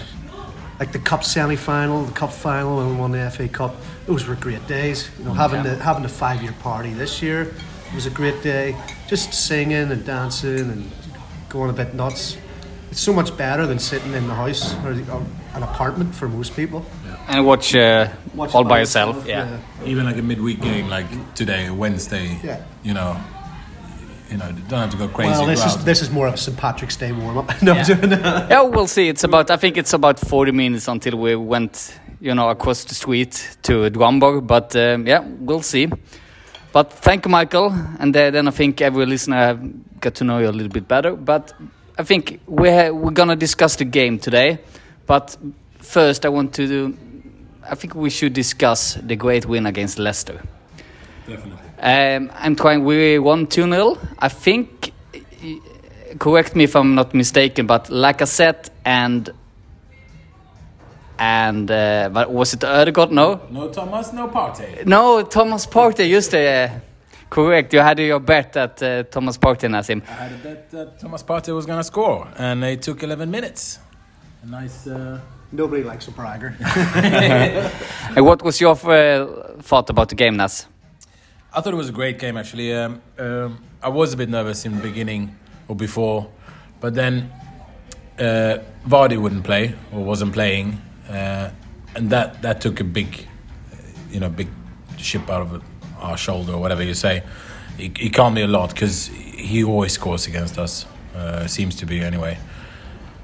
like 0.79 0.91
the 0.91 1.00
cup 1.00 1.24
semi 1.24 1.55
final, 1.55 2.03
the 2.03 2.13
cup 2.13 2.32
final, 2.32 2.79
and 2.82 2.91
we 2.91 2.96
won 2.98 3.12
the 3.12 3.29
FA 3.32 3.48
Cup, 3.48 3.75
those 4.05 4.27
were 4.27 4.36
great 4.36 4.65
days. 4.67 5.10
You 5.17 5.25
know, 5.25 5.34
having 5.34 5.63
the 5.63 5.75
having 5.77 6.03
the 6.03 6.10
five 6.10 6.41
year 6.41 6.53
party 6.62 6.94
this 6.94 7.22
year 7.22 7.53
was 7.94 8.05
a 8.05 8.12
great 8.12 8.41
day. 8.44 8.75
Just 9.08 9.34
singing 9.34 9.91
and 9.91 10.05
dancing 10.05 10.70
and 10.70 10.91
going 11.50 11.70
a 11.70 11.74
bit 11.74 11.94
nuts. 11.94 12.38
It's 12.95 13.03
so 13.03 13.11
much 13.11 13.35
better 13.35 13.65
than 13.67 13.77
sitting 13.77 14.13
in 14.13 14.25
the 14.25 14.33
house 14.33 14.73
or, 14.85 14.93
the, 14.93 15.11
or 15.11 15.21
an 15.53 15.63
apartment 15.63 16.15
for 16.15 16.29
most 16.29 16.55
people. 16.55 16.85
And 17.27 17.45
watch, 17.45 17.75
uh, 17.75 18.07
Watch 18.33 18.55
all 18.55 18.63
by 18.63 18.79
yourself. 18.79 19.25
Yeah. 19.27 19.59
even 19.83 20.05
like 20.05 20.15
a 20.15 20.21
midweek 20.21 20.61
game 20.61 20.87
like 20.87 21.05
today 21.35 21.69
Wednesday 21.69 22.39
Yeah. 22.41 22.61
you 22.83 22.93
know 22.93 23.17
you 24.31 24.37
know 24.37 24.49
don't 24.69 24.79
have 24.79 24.91
to 24.91 24.97
go 24.97 25.09
crazy 25.09 25.31
Well, 25.31 25.45
this 25.45 25.65
is 25.65 25.75
out. 25.75 25.83
this 25.85 26.01
is 26.01 26.09
more 26.09 26.27
of 26.27 26.35
a 26.35 26.37
St 26.37 26.55
Patrick's 26.57 26.95
Day 26.95 27.11
warm 27.11 27.37
up. 27.37 27.61
no, 27.61 27.73
I'm 27.73 28.11
Yeah. 28.11 28.47
Yeah, 28.53 28.61
we'll 28.61 28.87
see. 28.87 29.09
It's 29.09 29.25
about. 29.25 29.51
I 29.51 29.57
think 29.57 29.75
it's 29.77 29.93
about 29.93 30.17
forty 30.17 30.53
minutes 30.53 30.87
until 30.87 31.17
we 31.17 31.35
went, 31.35 31.99
you 32.21 32.33
know, 32.33 32.47
across 32.49 32.85
the 32.85 32.95
street 32.95 33.57
to 33.63 33.89
Duamborg. 33.91 34.47
But 34.47 34.73
um, 34.75 35.05
yeah, 35.05 35.19
we'll 35.47 35.61
see. 35.63 35.89
But 36.71 36.93
thank 36.93 37.25
you, 37.25 37.31
Michael. 37.31 37.73
And 37.99 38.15
uh, 38.15 38.31
then 38.31 38.47
I 38.47 38.51
think 38.51 38.79
every 38.81 39.05
listener 39.05 39.59
got 39.99 40.15
to 40.15 40.23
know 40.23 40.39
you 40.39 40.47
a 40.49 40.55
little 40.59 40.71
bit 40.73 40.87
better. 40.87 41.11
But 41.15 41.53
I 41.97 42.03
think 42.03 42.39
we're 42.45 42.93
we're 42.93 43.11
gonna 43.11 43.35
discuss 43.35 43.77
the 43.77 43.85
game 43.85 44.19
today. 44.19 44.59
But 45.05 45.37
first, 45.79 46.25
I 46.25 46.29
want 46.29 46.53
to. 46.55 46.67
Do, 46.67 46.97
I 47.69 47.75
think 47.75 47.95
we 47.95 48.09
should 48.09 48.33
discuss 48.33 48.95
the 48.95 49.15
great 49.15 49.45
win 49.45 49.65
against 49.65 49.97
Leicester. 49.97 50.41
definitely 51.27 51.65
Um, 51.79 52.31
I'm 52.35 52.55
trying. 52.55 52.83
We 52.83 53.19
won 53.19 53.47
2 53.47 53.63
0. 53.63 53.97
I 54.19 54.29
think, 54.29 54.91
correct 56.19 56.55
me 56.55 56.63
if 56.65 56.75
I'm 56.75 56.95
not 56.95 57.13
mistaken, 57.13 57.65
but 57.65 57.85
Lacazette 57.85 58.69
and. 58.83 59.29
And. 61.17 61.71
Uh, 61.71 62.09
but 62.11 62.29
was 62.29 62.53
it 62.53 62.59
Ödegaard? 62.59 63.11
No? 63.11 63.39
no 63.49 63.69
Thomas 63.69 64.11
no 64.11 64.27
Partey 64.27 64.85
No, 64.85 65.23
Thomas 65.23 65.65
Partey, 65.65 66.09
just 66.09 66.33
uh, 66.33 66.67
correct. 67.29 67.74
You 67.74 67.79
had 67.79 68.00
your 68.00 68.20
bet 68.20 68.53
that 68.53 68.82
uh, 68.82 69.03
Thomas 69.03 69.38
Partey 69.38 69.74
has 69.74 69.89
him. 69.89 70.01
I 70.08 70.12
had 70.12 70.32
a 70.32 70.38
bet 70.38 70.72
that 70.72 71.00
Thomas 71.00 71.24
Partey 71.24 71.53
was 71.53 71.65
gonna 71.65 71.84
score 71.84 72.27
and 72.38 72.63
it 72.63 72.82
took 72.82 73.03
11 73.03 73.29
minutes 73.29 73.79
a 74.44 74.50
nice 74.50 74.88
uh, 74.88 75.20
Nobody 75.51 75.84
likes 75.84 76.08
a 76.08 76.12
bragger. 76.12 76.55
And 78.15 78.25
what 78.25 78.41
was 78.41 78.60
your 78.62 78.72
uh, 78.74 79.62
thought 79.62 79.89
about 79.89 80.10
the 80.10 80.15
game, 80.15 80.38
Nas? 80.38 80.67
I 81.53 81.62
thought 81.62 81.74
it 81.74 81.77
was 81.77 81.89
a 81.89 81.94
great 81.94 82.20
game 82.20 82.38
actually. 82.38 82.74
Um, 82.74 83.01
um, 83.17 83.63
I 83.82 83.89
was 83.89 84.13
a 84.13 84.17
bit 84.17 84.29
nervous 84.29 84.65
in 84.65 84.75
the 84.75 84.82
beginning 84.82 85.36
or 85.67 85.75
before, 85.75 86.29
but 86.79 86.94
then 86.94 87.32
uh, 88.20 88.58
Vardy 88.88 89.17
wouldn't 89.17 89.44
play 89.44 89.74
or 89.91 90.03
wasn't 90.03 90.34
playing, 90.34 90.82
uh, 91.10 91.50
and 91.96 92.10
that 92.10 92.41
that 92.41 92.62
took 92.62 92.79
a 92.79 92.84
big, 92.84 93.27
uh, 93.72 93.75
you 94.12 94.20
know, 94.20 94.29
big 94.29 94.50
ship 94.98 95.29
out 95.29 95.41
of 95.41 95.62
our 96.05 96.17
shoulder 96.17 96.53
or 96.53 96.59
whatever 96.59 96.83
you 96.83 96.93
say. 96.93 97.24
He, 97.77 97.91
he 97.95 98.09
calmed 98.09 98.35
me 98.35 98.43
a 98.43 98.47
lot 98.47 98.69
because 98.69 99.07
he 99.07 99.63
always 99.63 99.93
scores 99.93 100.27
against 100.27 100.57
us. 100.57 100.85
Uh, 101.15 101.47
seems 101.47 101.75
to 101.75 101.85
be 101.85 102.01
anyway. 102.01 102.38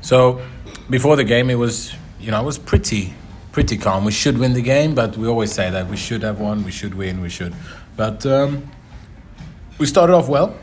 So 0.01 0.41
before 0.89 1.15
the 1.15 1.23
game, 1.23 1.49
it 1.49 1.55
was 1.55 1.93
you 2.19 2.31
know 2.31 2.41
it 2.41 2.45
was 2.45 2.57
pretty 2.57 3.13
pretty 3.51 3.77
calm. 3.77 4.05
We 4.05 4.11
should 4.11 4.37
win 4.37 4.53
the 4.53 4.61
game, 4.61 4.95
but 4.95 5.17
we 5.17 5.27
always 5.27 5.51
say 5.51 5.69
that 5.69 5.87
we 5.87 5.97
should 5.97 6.23
have 6.23 6.39
won, 6.39 6.63
we 6.63 6.71
should 6.71 6.93
win, 6.93 7.21
we 7.21 7.29
should. 7.29 7.53
But 7.97 8.25
um, 8.25 8.69
we 9.77 9.85
started 9.85 10.13
off 10.13 10.29
well, 10.29 10.55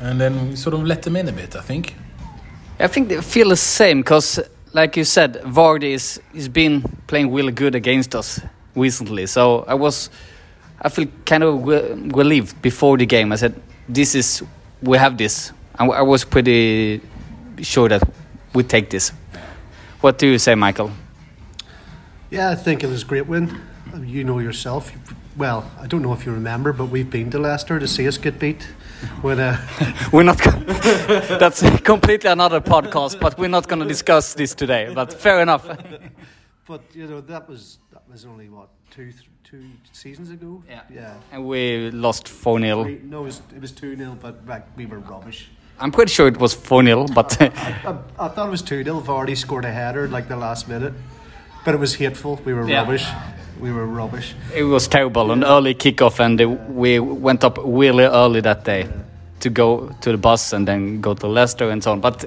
and 0.00 0.20
then 0.20 0.50
we 0.50 0.56
sort 0.56 0.74
of 0.74 0.84
let 0.84 1.02
them 1.02 1.16
in 1.16 1.28
a 1.28 1.32
bit. 1.32 1.56
I 1.56 1.60
think. 1.60 1.94
I 2.78 2.88
think 2.88 3.08
they 3.08 3.20
feel 3.22 3.50
the 3.50 3.56
same 3.56 4.00
because, 4.00 4.40
like 4.72 4.96
you 4.96 5.04
said, 5.04 5.40
Vardy 5.44 5.92
is 5.92 6.20
he's 6.32 6.48
been 6.48 6.82
playing 7.06 7.32
really 7.32 7.52
good 7.52 7.74
against 7.74 8.14
us 8.14 8.40
recently. 8.74 9.26
So 9.26 9.64
I 9.68 9.74
was, 9.74 10.10
I 10.84 10.88
feel 10.90 11.08
kind 11.24 11.42
of 11.42 11.66
relieved 12.14 12.60
before 12.62 12.98
the 12.98 13.06
game. 13.06 13.32
I 13.32 13.36
said, 13.36 13.54
"This 13.88 14.14
is 14.14 14.42
we 14.82 14.98
have 14.98 15.16
this," 15.16 15.52
and 15.78 15.90
I 15.90 16.02
was 16.02 16.24
pretty 16.24 17.00
sure 17.62 17.88
that 17.88 18.02
we 18.54 18.62
take 18.62 18.90
this. 18.90 19.12
What 20.00 20.18
do 20.18 20.26
you 20.26 20.38
say, 20.38 20.54
Michael? 20.54 20.90
yeah, 22.30 22.50
I 22.50 22.56
think 22.56 22.82
it 22.82 22.88
was 22.88 23.02
a 23.02 23.06
great 23.06 23.26
win. 23.26 23.60
You 24.02 24.24
know 24.24 24.40
yourself. 24.40 24.92
Well, 25.36 25.62
I 25.80 25.86
don't 25.86 26.02
know 26.02 26.12
if 26.12 26.26
you 26.26 26.32
remember, 26.32 26.72
but 26.72 26.86
we've 26.86 27.10
been 27.10 27.30
to 27.30 27.38
Leicester 27.38 27.78
to 27.78 27.86
see 27.86 28.08
us 28.08 28.18
get 28.18 28.38
beat. 28.38 28.62
When 29.22 29.38
uh, 29.38 29.56
We're 30.12 30.24
not. 30.24 30.38
That's 31.38 31.62
completely 31.80 32.30
another 32.30 32.60
podcast, 32.60 33.20
but 33.20 33.38
we're 33.38 33.48
not 33.48 33.68
going 33.68 33.82
to 33.82 33.88
discuss 33.88 34.34
this 34.34 34.54
today. 34.54 34.92
But 34.94 35.12
fair 35.12 35.40
enough. 35.42 35.66
but 36.66 36.82
you 36.94 37.06
know 37.06 37.20
that 37.20 37.48
was 37.48 37.78
that 37.92 38.02
was 38.10 38.24
only 38.24 38.48
what 38.48 38.68
two 38.90 39.12
th- 39.12 39.28
two 39.44 39.64
seasons 39.92 40.30
ago. 40.30 40.62
Yeah. 40.68 40.80
yeah. 40.92 41.14
And 41.32 41.46
we 41.46 41.90
lost 41.90 42.28
four 42.28 42.58
0 42.60 42.84
We- 42.84 43.00
No, 43.04 43.20
it 43.22 43.24
was, 43.24 43.42
it 43.54 43.60
was 43.60 43.72
two 43.72 43.96
0 43.96 44.16
but 44.20 44.46
like, 44.46 44.64
we 44.76 44.86
were 44.86 44.98
rubbish. 44.98 45.48
I'm 45.78 45.90
pretty 45.92 46.12
sure 46.12 46.28
it 46.28 46.38
was 46.38 46.54
four 46.54 46.82
0 46.84 47.06
but. 47.14 47.40
I, 47.40 47.96
I 48.18 48.28
thought 48.28 48.48
it 48.48 48.50
was 48.50 48.62
2 48.62 48.84
0. 48.84 49.00
Vardy 49.00 49.36
scored 49.36 49.64
a 49.64 49.70
header 49.72 50.08
like 50.08 50.28
the 50.28 50.36
last 50.36 50.68
minute. 50.68 50.94
But 51.64 51.74
it 51.74 51.78
was 51.80 51.94
hateful. 51.94 52.40
We 52.44 52.52
were 52.54 52.68
Yeah. 52.68 52.80
rubbish. 52.80 53.06
We 53.60 53.70
were 53.72 53.86
rubbish. 53.86 54.34
It 54.54 54.64
was 54.64 54.88
terrible, 54.88 55.30
an 55.30 55.44
early 55.44 55.74
kickoff, 55.74 56.18
and 56.20 56.40
uh, 56.40 56.48
we 56.48 56.98
went 56.98 57.44
up 57.44 57.58
really 57.64 58.04
early 58.04 58.40
that 58.40 58.64
day 58.64 58.88
to 59.40 59.48
go 59.50 59.88
to 60.00 60.10
the 60.10 60.18
bus 60.18 60.52
and 60.52 60.66
then 60.66 61.00
go 61.00 61.14
to 61.14 61.26
Leicester 61.28 61.70
and 61.70 61.82
so 61.82 61.92
on. 61.92 62.00
But 62.00 62.24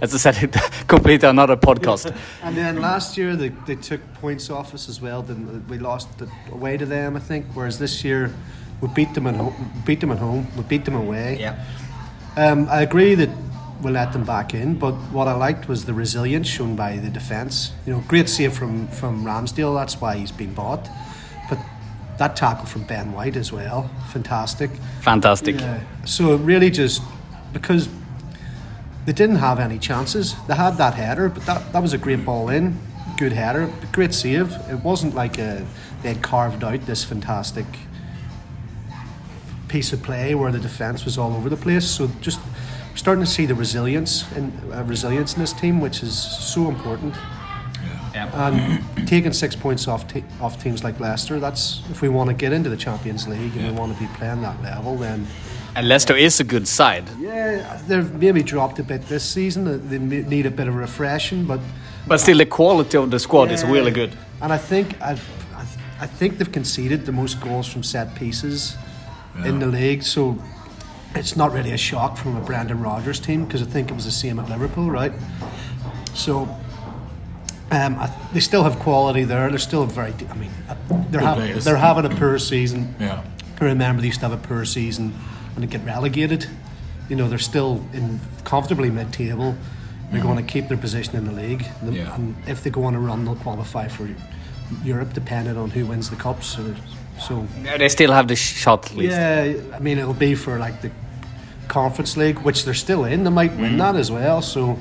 as 0.00 0.14
I 0.14 0.18
said, 0.18 0.42
it 0.42 0.52
completely 0.88 1.28
another 1.28 1.56
podcast. 1.56 2.14
And 2.42 2.56
then 2.56 2.80
last 2.80 3.16
year 3.16 3.36
they, 3.36 3.48
they 3.66 3.76
took 3.76 4.00
points 4.14 4.50
off 4.50 4.74
us 4.74 4.88
as 4.88 5.00
well. 5.00 5.22
Then 5.22 5.64
we 5.68 5.78
lost 5.78 6.08
it 6.20 6.28
away 6.52 6.76
to 6.76 6.86
them, 6.86 7.16
I 7.16 7.20
think. 7.20 7.46
Whereas 7.54 7.78
this 7.78 8.04
year 8.04 8.32
we 8.80 8.88
beat 8.88 9.14
them 9.14 9.26
at 9.26 9.36
home. 9.36 9.82
Beat 9.84 10.00
them 10.00 10.10
at 10.10 10.18
home. 10.18 10.46
We 10.56 10.62
beat 10.62 10.84
them 10.84 10.94
away. 10.94 11.54
Um, 12.36 12.68
I 12.70 12.82
agree 12.82 13.14
that 13.16 13.28
we 13.82 13.90
let 13.90 14.12
them 14.12 14.24
back 14.24 14.54
in, 14.54 14.78
but 14.78 14.92
what 15.12 15.26
I 15.26 15.32
liked 15.32 15.68
was 15.68 15.84
the 15.84 15.94
resilience 15.94 16.46
shown 16.46 16.76
by 16.76 16.96
the 16.96 17.08
defence. 17.08 17.72
You 17.86 17.94
know, 17.94 18.04
great 18.08 18.28
save 18.28 18.52
from 18.52 18.88
from 18.88 19.24
Ramsdale. 19.24 19.74
That's 19.74 20.00
why 20.00 20.16
he's 20.16 20.32
been 20.32 20.54
bought. 20.54 20.88
But 21.48 21.58
that 22.18 22.36
tackle 22.36 22.66
from 22.66 22.84
Ben 22.84 23.12
White 23.12 23.36
as 23.36 23.52
well, 23.52 23.90
fantastic. 24.12 24.70
fantastic. 25.00 25.60
Yeah. 25.60 25.80
So 26.04 26.36
really 26.36 26.70
just 26.70 27.02
because 27.52 27.88
they 29.06 29.12
didn't 29.12 29.36
have 29.36 29.58
any 29.58 29.78
chances. 29.78 30.34
They 30.46 30.54
had 30.54 30.76
that 30.76 30.94
header, 30.94 31.28
but 31.28 31.44
that, 31.46 31.72
that 31.72 31.82
was 31.82 31.92
a 31.92 31.98
great 31.98 32.24
ball 32.24 32.48
in, 32.48 32.78
good 33.16 33.32
header, 33.32 33.72
great 33.92 34.14
save. 34.14 34.52
It 34.70 34.82
wasn't 34.84 35.14
like 35.14 35.38
a, 35.38 35.66
they 36.02 36.14
had 36.14 36.22
carved 36.22 36.62
out 36.64 36.86
this 36.86 37.04
fantastic 37.04 37.66
piece 39.68 39.92
of 39.92 40.02
play 40.02 40.34
where 40.34 40.50
the 40.50 40.58
defence 40.58 41.04
was 41.04 41.16
all 41.16 41.34
over 41.34 41.48
the 41.48 41.56
place. 41.56 41.88
So 41.88 42.10
just 42.20 42.40
starting 42.94 43.24
to 43.24 43.30
see 43.30 43.46
the 43.46 43.54
resilience 43.54 44.30
and 44.32 44.52
uh, 44.72 44.82
resilience 44.84 45.34
in 45.34 45.40
this 45.40 45.52
team, 45.52 45.80
which 45.80 46.02
is 46.02 46.16
so 46.18 46.68
important. 46.68 47.14
And 48.34 49.08
taking 49.08 49.32
six 49.32 49.54
points 49.54 49.86
off 49.86 50.08
te- 50.08 50.24
off 50.40 50.60
teams 50.62 50.82
like 50.82 50.98
Leicester, 50.98 51.38
that's 51.38 51.82
if 51.90 52.02
we 52.02 52.08
want 52.08 52.28
to 52.28 52.34
get 52.34 52.52
into 52.52 52.68
the 52.68 52.76
Champions 52.76 53.28
League 53.28 53.56
and 53.56 53.66
we 53.66 53.72
want 53.72 53.94
to 53.94 54.00
be 54.00 54.08
playing 54.14 54.42
that 54.42 54.60
level, 54.62 54.96
then 54.96 55.26
And 55.76 55.88
Leicester 55.88 56.16
is 56.16 56.40
a 56.40 56.44
good 56.44 56.66
side. 56.66 57.04
yeah, 57.20 57.80
they've 57.86 58.12
maybe 58.14 58.42
dropped 58.42 58.78
a 58.78 58.82
bit 58.82 59.02
this 59.08 59.22
season. 59.24 59.88
They 59.88 59.98
need 59.98 60.46
a 60.46 60.50
bit 60.50 60.68
of 60.68 60.74
refreshing, 60.74 61.44
but 61.46 61.60
But 62.08 62.20
still, 62.20 62.38
the 62.38 62.46
quality 62.46 62.98
of 62.98 63.10
the 63.10 63.18
squad 63.18 63.52
is 63.52 63.64
really 63.64 63.92
good. 63.92 64.16
And 64.42 64.52
I 64.52 64.58
think 64.58 65.00
I, 65.00 65.12
I, 65.54 65.64
I 66.00 66.06
think 66.06 66.38
they've 66.38 66.50
conceded 66.52 67.06
the 67.06 67.12
most 67.12 67.40
goals 67.40 67.68
from 67.68 67.82
set 67.82 68.14
pieces 68.14 68.76
in 69.44 69.58
the 69.60 69.66
league. 69.66 70.02
So 70.02 70.36
it's 71.14 71.36
not 71.36 71.52
really 71.52 71.72
a 71.72 71.78
shock 71.78 72.16
from 72.16 72.36
a 72.36 72.40
Brendan 72.40 72.80
Rodgers 72.80 73.20
team 73.20 73.44
because 73.44 73.62
I 73.62 73.66
think 73.66 73.90
it 73.90 73.94
was 73.94 74.04
the 74.04 74.10
same 74.10 74.38
at 74.40 74.48
Liverpool, 74.48 74.90
right? 74.90 75.12
So 76.14 76.48
um, 77.70 77.96
I, 77.98 78.10
they 78.32 78.40
still 78.40 78.64
have 78.64 78.78
quality 78.80 79.24
there. 79.24 79.48
They're 79.50 79.58
still 79.58 79.86
very. 79.86 80.14
I 80.30 80.34
mean, 80.34 80.50
uh, 80.68 80.74
they're 81.10 81.20
having 81.20 81.58
they're 81.60 81.76
having 81.76 82.06
a 82.06 82.16
poor 82.16 82.38
season. 82.38 82.94
Yeah. 82.98 83.22
I 83.60 83.64
remember 83.64 84.00
they 84.00 84.08
used 84.08 84.20
to 84.20 84.28
have 84.28 84.44
a 84.44 84.48
poor 84.48 84.64
season 84.64 85.14
and 85.54 85.62
they 85.64 85.66
get 85.66 85.84
relegated. 85.84 86.46
You 87.08 87.16
know, 87.16 87.28
they're 87.28 87.38
still 87.38 87.84
in 87.92 88.20
comfortably 88.44 88.90
mid-table. 88.90 89.56
They're 90.10 90.20
mm. 90.20 90.24
going 90.24 90.44
to 90.44 90.52
keep 90.52 90.68
their 90.68 90.76
position 90.78 91.16
in 91.16 91.24
the 91.24 91.32
league, 91.32 91.64
and, 91.80 91.94
Yeah. 91.94 92.14
and 92.14 92.34
if 92.46 92.62
they 92.62 92.70
go 92.70 92.84
on 92.84 92.94
a 92.94 93.00
run, 93.00 93.24
they'll 93.24 93.36
qualify 93.36 93.88
for 93.88 94.08
Europe, 94.84 95.12
depending 95.12 95.56
on 95.56 95.70
who 95.70 95.86
wins 95.86 96.10
the 96.10 96.16
cups. 96.16 96.58
Or, 96.58 96.74
so 97.18 97.46
Yeah, 97.64 97.78
They 97.78 97.88
still 97.88 98.12
have 98.12 98.28
the 98.28 98.36
shot 98.36 98.90
at 98.90 98.96
least. 98.96 99.12
yeah, 99.12 99.54
I 99.76 99.78
mean, 99.78 99.98
it'll 99.98 100.14
be 100.14 100.34
for 100.34 100.58
like 100.58 100.80
the 100.82 100.90
Conference 101.68 102.16
League, 102.16 102.38
which 102.40 102.64
they're 102.64 102.74
still 102.74 103.04
in. 103.04 103.24
They 103.24 103.30
might 103.30 103.56
win 103.56 103.74
mm. 103.74 103.78
that 103.78 103.96
as 103.96 104.10
well. 104.10 104.42
So, 104.42 104.76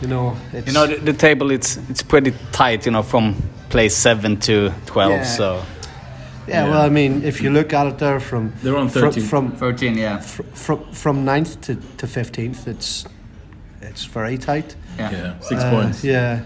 you 0.00 0.08
know, 0.08 0.36
it's 0.52 0.66
You 0.66 0.72
know, 0.72 0.86
the, 0.86 0.96
the 0.96 1.12
table 1.12 1.50
it's 1.50 1.76
it's 1.90 2.02
pretty 2.02 2.32
tight. 2.52 2.86
You 2.86 2.92
know, 2.92 3.02
from 3.02 3.34
place 3.68 3.94
seven 3.94 4.38
to 4.40 4.72
twelve. 4.86 5.12
Yeah. 5.12 5.24
So 5.24 5.62
yeah, 6.48 6.68
Well, 6.68 6.82
I 6.82 6.88
mean, 6.88 7.22
if 7.24 7.40
you 7.42 7.50
look 7.50 7.72
at 7.72 7.86
it 7.86 7.98
there 7.98 8.20
from 8.20 8.52
They're 8.62 8.76
on 8.76 8.88
fr- 8.88 9.00
13. 9.00 9.24
from 9.24 9.52
thirteen. 9.52 9.98
Yeah. 9.98 10.18
fr- 10.20 10.42
from 10.54 10.78
from 10.92 11.24
ninth 11.24 11.60
to 11.62 11.76
to 11.98 12.06
fifteenth, 12.06 12.66
it's 12.68 13.04
it's 13.82 14.04
very 14.04 14.38
tight. 14.38 14.76
Yeah. 14.98 15.34
Six 15.40 15.62
Uh, 15.62 15.70
points. 15.70 16.02
Yeah, 16.04 16.40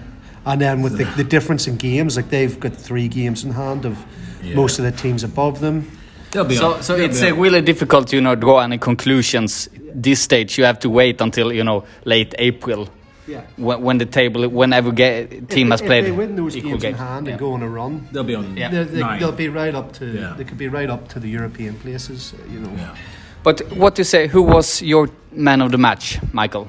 and 0.44 0.60
then 0.60 0.82
with 0.82 0.96
the, 0.98 1.04
the 1.16 1.24
difference 1.24 1.70
in 1.70 1.76
games, 1.76 2.16
like 2.16 2.28
they've 2.30 2.58
got 2.60 2.76
three 2.76 3.08
games 3.08 3.44
in 3.44 3.52
hand 3.52 3.84
of 3.84 3.96
Yeah. 4.42 4.56
most 4.56 4.78
of 4.78 4.84
the 4.84 4.92
teams 4.92 5.24
above 5.24 5.58
them. 5.60 5.84
They'll 6.32 6.44
be 6.48 6.54
So 6.56 6.74
on. 6.74 6.82
so 6.82 6.96
they'll 6.96 7.10
it's 7.10 7.20
be 7.20 7.30
on. 7.30 7.40
really 7.40 7.60
difficult 7.62 8.08
to 8.08 8.16
you 8.16 8.22
know 8.22 8.36
draw 8.36 8.60
any 8.64 8.78
conclusions 8.78 9.68
this 10.02 10.20
stage. 10.20 10.58
You 10.58 10.66
have 10.66 10.78
to 10.80 10.88
wait 10.90 11.20
until 11.20 11.52
you 11.52 11.64
know 11.64 11.84
late 12.04 12.34
April. 12.38 12.88
Yeah. 13.26 13.42
When, 13.56 13.82
when 13.82 13.98
the 13.98 14.06
table, 14.06 14.48
whenever 14.48 14.90
ga- 14.92 15.26
team 15.26 15.66
if, 15.66 15.72
has 15.72 15.80
if 15.80 15.86
played 15.86 16.04
they 16.04 16.10
win 16.10 16.36
those 16.36 16.56
equal 16.56 16.78
games 16.78 16.84
in 16.84 17.06
hand 17.06 17.26
Yeah. 17.26 17.32
and 17.32 17.40
go 17.40 17.52
on 17.52 17.62
a 17.62 17.68
run, 17.68 18.08
They'll 18.12 18.24
be 18.24 18.34
on. 18.34 18.56
Yeah. 18.56 18.70
they, 18.70 18.84
they, 18.84 19.00
Nine. 19.00 19.20
they'll 19.20 19.32
be 19.32 19.48
right 19.48 19.74
up 19.74 19.92
to. 19.94 20.04
Yeah. 20.06 20.34
They 20.36 20.44
could 20.44 20.58
be 20.58 20.68
right 20.68 20.90
up 20.90 21.08
to 21.08 21.20
the 21.20 21.28
European 21.28 21.74
places. 21.74 22.32
Uh, 22.34 22.52
you 22.52 22.60
know. 22.60 22.70
Yeah. 22.76 22.94
But 23.42 23.60
what 23.76 23.94
do 23.94 24.00
you 24.00 24.04
say? 24.04 24.26
Who 24.28 24.42
was 24.42 24.82
your 24.82 25.08
man 25.32 25.60
of 25.62 25.70
the 25.70 25.78
match, 25.78 26.18
Michael? 26.32 26.66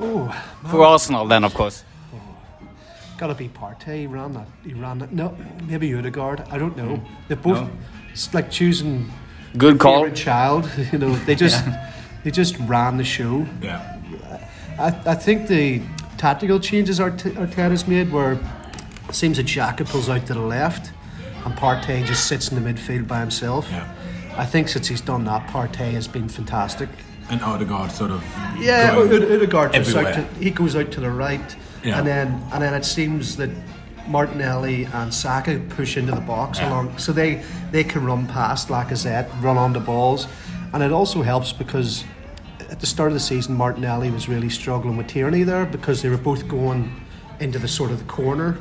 Oh, 0.00 0.28
For 0.70 0.82
Arsenal, 0.84 1.26
then 1.26 1.44
of 1.44 1.54
course. 1.54 1.84
Oh, 2.14 2.18
gotta 3.18 3.34
be 3.34 3.48
Partey. 3.48 4.00
He 4.00 4.06
ran 4.06 4.32
that. 4.32 4.46
He 4.64 4.72
ran 4.74 4.98
that. 4.98 5.12
No, 5.12 5.36
maybe 5.66 5.94
Odegaard. 5.94 6.40
I 6.50 6.58
don't 6.58 6.76
know. 6.76 6.96
Hmm. 6.96 7.14
They 7.28 7.34
both. 7.36 7.68
It's 8.12 8.32
like 8.34 8.50
choosing 8.50 9.10
Good 9.56 9.78
call. 9.78 10.10
child. 10.10 10.68
You 10.92 10.98
know, 10.98 11.14
they 11.26 11.34
just 11.34 11.64
they 12.24 12.30
just 12.30 12.56
ran 12.68 12.96
the 12.96 13.04
show. 13.04 13.46
Yeah. 13.62 13.96
I, 14.80 15.12
I 15.12 15.14
think 15.14 15.46
the 15.48 15.82
tactical 16.16 16.58
changes 16.60 17.00
Arte- 17.00 17.30
Arteta's 17.36 17.86
made 17.86 18.10
where 18.12 18.32
it 18.32 19.14
seems 19.14 19.36
that 19.36 19.46
Xhaka 19.46 19.88
pulls 19.88 20.08
out 20.08 20.26
to 20.26 20.34
the 20.34 20.40
left 20.40 20.92
and 21.44 21.54
Partey 21.54 22.04
just 22.04 22.26
sits 22.26 22.50
in 22.52 22.62
the 22.62 22.72
midfield 22.72 23.06
by 23.06 23.20
himself. 23.20 23.66
Yeah. 23.70 23.90
I 24.36 24.46
think 24.46 24.68
since 24.68 24.86
he's 24.88 25.00
done 25.00 25.24
that, 25.24 25.46
Partey 25.48 25.92
has 25.92 26.06
been 26.08 26.28
fantastic. 26.28 26.88
And 27.30 27.40
Odegaard 27.42 27.90
sort 27.92 28.10
of. 28.10 28.24
Yeah, 28.58 28.96
Odegaard 28.96 29.72
goes 29.72 29.94
out 29.94 30.14
to, 30.14 30.22
he 30.40 30.50
goes 30.50 30.74
out 30.76 30.90
to 30.92 31.00
the 31.00 31.10
right, 31.10 31.56
Yeah. 31.84 31.98
and 31.98 32.06
then 32.06 32.42
and 32.52 32.62
then 32.62 32.74
it 32.74 32.84
seems 32.84 33.36
that 33.36 33.50
Martinelli 34.08 34.84
and 34.92 35.12
Saka 35.14 35.60
push 35.70 35.96
into 35.96 36.12
the 36.12 36.20
box 36.20 36.58
Yeah. 36.58 36.70
along, 36.70 36.98
so 36.98 37.12
they 37.12 37.42
they 37.70 37.84
can 37.84 38.04
run 38.04 38.26
past 38.26 38.68
Lacazette, 38.68 39.28
run 39.42 39.56
on 39.56 39.72
the 39.72 39.80
balls, 39.80 40.26
and 40.72 40.82
it 40.82 40.90
also 40.92 41.22
helps 41.22 41.52
because 41.52 42.04
at 42.70 42.80
the 42.80 42.86
start 42.86 43.08
of 43.08 43.14
the 43.14 43.20
season 43.20 43.54
Martinelli 43.56 44.10
was 44.10 44.28
really 44.28 44.48
struggling 44.48 44.96
with 44.96 45.08
Tierney 45.08 45.42
there 45.42 45.66
because 45.66 46.02
they 46.02 46.08
were 46.08 46.16
both 46.16 46.46
going 46.48 47.04
into 47.40 47.58
the 47.58 47.68
sort 47.68 47.90
of 47.90 47.98
the 47.98 48.04
corner. 48.04 48.58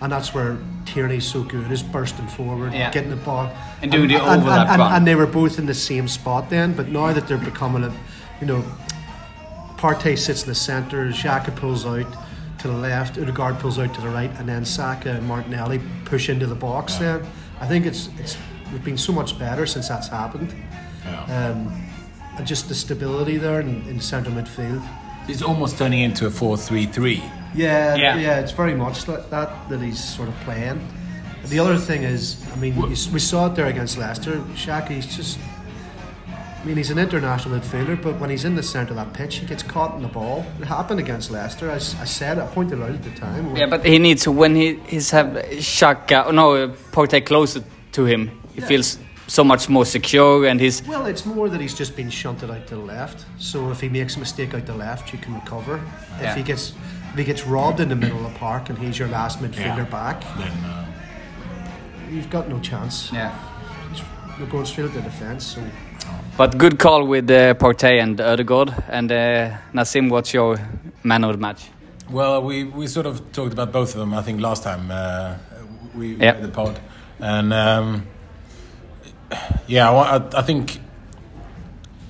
And 0.00 0.10
that's 0.12 0.34
where 0.34 0.58
Tierney's 0.84 1.24
so 1.24 1.42
good 1.42 1.70
is 1.70 1.82
bursting 1.82 2.26
forward, 2.26 2.72
Yeah. 2.72 2.90
getting 2.90 3.10
the 3.10 3.16
ball, 3.16 3.50
And 3.82 3.90
doing 3.92 4.08
the 4.08 4.16
and, 4.16 4.40
overlap 4.42 4.68
and, 4.68 4.78
run. 4.80 4.92
and 4.94 5.06
they 5.06 5.14
were 5.14 5.26
both 5.26 5.58
in 5.58 5.66
the 5.66 5.74
same 5.74 6.08
spot 6.08 6.50
then. 6.50 6.72
But 6.72 6.88
now 6.88 7.12
that 7.12 7.28
they're 7.28 7.36
becoming 7.38 7.84
a, 7.84 7.92
you 8.40 8.46
know, 8.46 8.64
Partey 9.76 10.16
sits 10.18 10.42
in 10.42 10.48
the 10.48 10.54
centre, 10.54 11.06
Xhaka 11.08 11.54
pulls 11.54 11.84
out 11.86 12.06
to 12.58 12.68
the 12.68 12.74
left, 12.74 13.18
Odegaard 13.18 13.58
pulls 13.58 13.78
out 13.78 13.92
to 13.94 14.00
the 14.00 14.08
right, 14.08 14.30
and 14.38 14.48
then 14.48 14.64
Saka 14.64 15.10
and 15.10 15.26
Martinelli 15.26 15.80
push 16.04 16.28
into 16.28 16.46
the 16.46 16.54
box. 16.54 16.96
Then 16.96 17.22
I 17.60 17.66
think 17.66 17.86
it's 17.86 18.08
it's 18.18 18.36
we've 18.72 18.84
been 18.84 18.98
so 18.98 19.12
much 19.12 19.38
better 19.38 19.66
since 19.66 19.88
that's 19.88 20.08
happened. 20.08 20.54
Yeah. 21.04 21.22
Um, 21.24 21.28
and 21.30 21.72
just 22.44 22.68
the 22.68 22.74
stability 22.74 23.36
there 23.36 23.60
in, 23.60 23.82
in 23.88 24.00
centre 24.00 24.30
midfield. 24.30 24.82
He's 25.26 25.42
almost 25.42 25.78
turning 25.78 26.00
into 26.00 26.26
a 26.26 26.30
4 26.30 26.56
3 26.56 26.86
3. 26.86 27.22
Yeah, 27.54 27.94
Yeah. 27.96 28.16
yeah, 28.16 28.40
it's 28.40 28.52
very 28.52 28.74
much 28.74 29.06
like 29.08 29.28
that 29.30 29.68
that 29.68 29.80
he's 29.80 30.02
sort 30.02 30.28
of 30.28 30.34
playing. 30.40 30.80
The 31.46 31.58
other 31.58 31.76
thing 31.76 32.02
is, 32.04 32.42
I 32.52 32.56
mean, 32.56 32.74
you, 32.76 32.86
we 32.86 33.18
saw 33.20 33.46
it 33.46 33.54
there 33.56 33.66
against 33.66 33.98
Leicester. 33.98 34.36
Shaq, 34.54 34.88
he's 34.88 35.16
just. 35.16 35.38
I 36.28 36.64
mean, 36.64 36.76
he's 36.76 36.90
an 36.90 36.98
international 36.98 37.58
midfielder, 37.58 38.00
but 38.00 38.20
when 38.20 38.30
he's 38.30 38.44
in 38.44 38.54
the 38.54 38.62
centre 38.62 38.90
of 38.92 38.96
that 38.96 39.12
pitch, 39.12 39.36
he 39.38 39.46
gets 39.46 39.64
caught 39.64 39.96
in 39.96 40.02
the 40.02 40.08
ball. 40.08 40.46
It 40.60 40.66
happened 40.66 41.00
against 41.00 41.32
Leicester. 41.32 41.68
I, 41.68 41.74
s- 41.74 41.96
I 42.00 42.04
said, 42.04 42.38
I 42.38 42.46
pointed 42.46 42.80
out 42.80 42.90
at 42.90 43.02
the 43.02 43.10
time. 43.10 43.56
Yeah, 43.56 43.66
but 43.66 43.84
he 43.84 43.98
needs 43.98 44.28
when 44.28 44.54
he 44.54 44.76
he's 44.86 45.10
have 45.10 45.26
Xhaka, 45.26 46.32
no, 46.32 46.54
uh, 46.54 46.68
Partey 46.92 47.26
closer 47.26 47.64
to 47.92 48.04
him. 48.04 48.30
He 48.54 48.60
feels 48.60 48.98
so 49.26 49.44
much 49.44 49.68
more 49.68 49.84
secure, 49.86 50.46
and 50.50 50.60
he's 50.60 50.82
Well, 50.86 51.06
it's 51.06 51.24
more 51.26 51.48
that 51.48 51.60
he's 51.60 51.74
just 51.78 51.96
been 51.96 52.10
shunted 52.10 52.50
out 52.50 52.66
to 52.66 52.74
the 52.76 52.82
left. 52.82 53.24
So 53.38 53.70
if 53.70 53.80
he 53.80 53.88
makes 53.88 54.16
a 54.16 54.18
mistake 54.20 54.54
out 54.54 54.66
the 54.66 54.74
left, 54.74 55.12
you 55.12 55.18
can 55.18 55.34
recover. 55.34 55.80
Yeah. 56.20 56.30
If 56.30 56.36
he 56.36 56.42
gets 56.42 56.72
if 57.12 57.18
he 57.18 57.24
gets 57.24 57.46
robbed 57.46 57.80
in 57.80 57.88
the 57.88 57.94
middle 57.96 58.24
of 58.26 58.32
the 58.32 58.38
park 58.38 58.70
and 58.70 58.78
he's 58.78 58.98
your 58.98 59.08
last 59.08 59.40
midfielder 59.40 59.84
Yeah. 59.84 59.90
back, 59.90 60.24
Then. 60.38 60.48
Uh, 60.64 60.86
you've 62.10 62.30
got 62.30 62.48
no 62.48 62.58
chance. 62.60 63.10
yeah. 63.12 63.30
You're 64.38 64.48
going 64.50 64.64
straight 64.66 64.86
at 64.88 64.94
the 64.94 65.02
defence. 65.02 65.44
So 65.44 65.60
But 66.38 66.56
good 66.58 66.78
call 66.78 67.06
with 67.06 67.30
uh, 67.30 67.54
Partey 67.54 68.00
and 68.02 68.18
Ødegaard. 68.18 68.72
And 68.88 69.12
uh, 69.12 69.50
Nassim, 69.74 70.08
what's 70.10 70.32
your 70.34 70.58
man 71.04 71.24
of 71.24 71.32
the 71.32 71.38
match? 71.38 71.70
Well, 72.10 72.42
we, 72.42 72.64
we 72.64 72.86
sort 72.86 73.06
of 73.06 73.20
talked 73.32 73.52
about 73.52 73.72
both 73.72 73.94
of 73.94 74.00
them. 74.00 74.14
I 74.14 74.22
think 74.22 74.40
last 74.40 74.62
time 74.62 74.90
uh, 74.90 75.34
we 75.94 76.14
we 76.16 76.24
Yeah. 76.24 76.32
made 76.32 76.42
the 76.42 76.48
pod, 76.48 76.80
and 77.20 77.52
um, 77.52 78.02
yeah, 79.66 79.90
I, 79.90 80.38
I, 80.38 80.42
think 80.42 80.80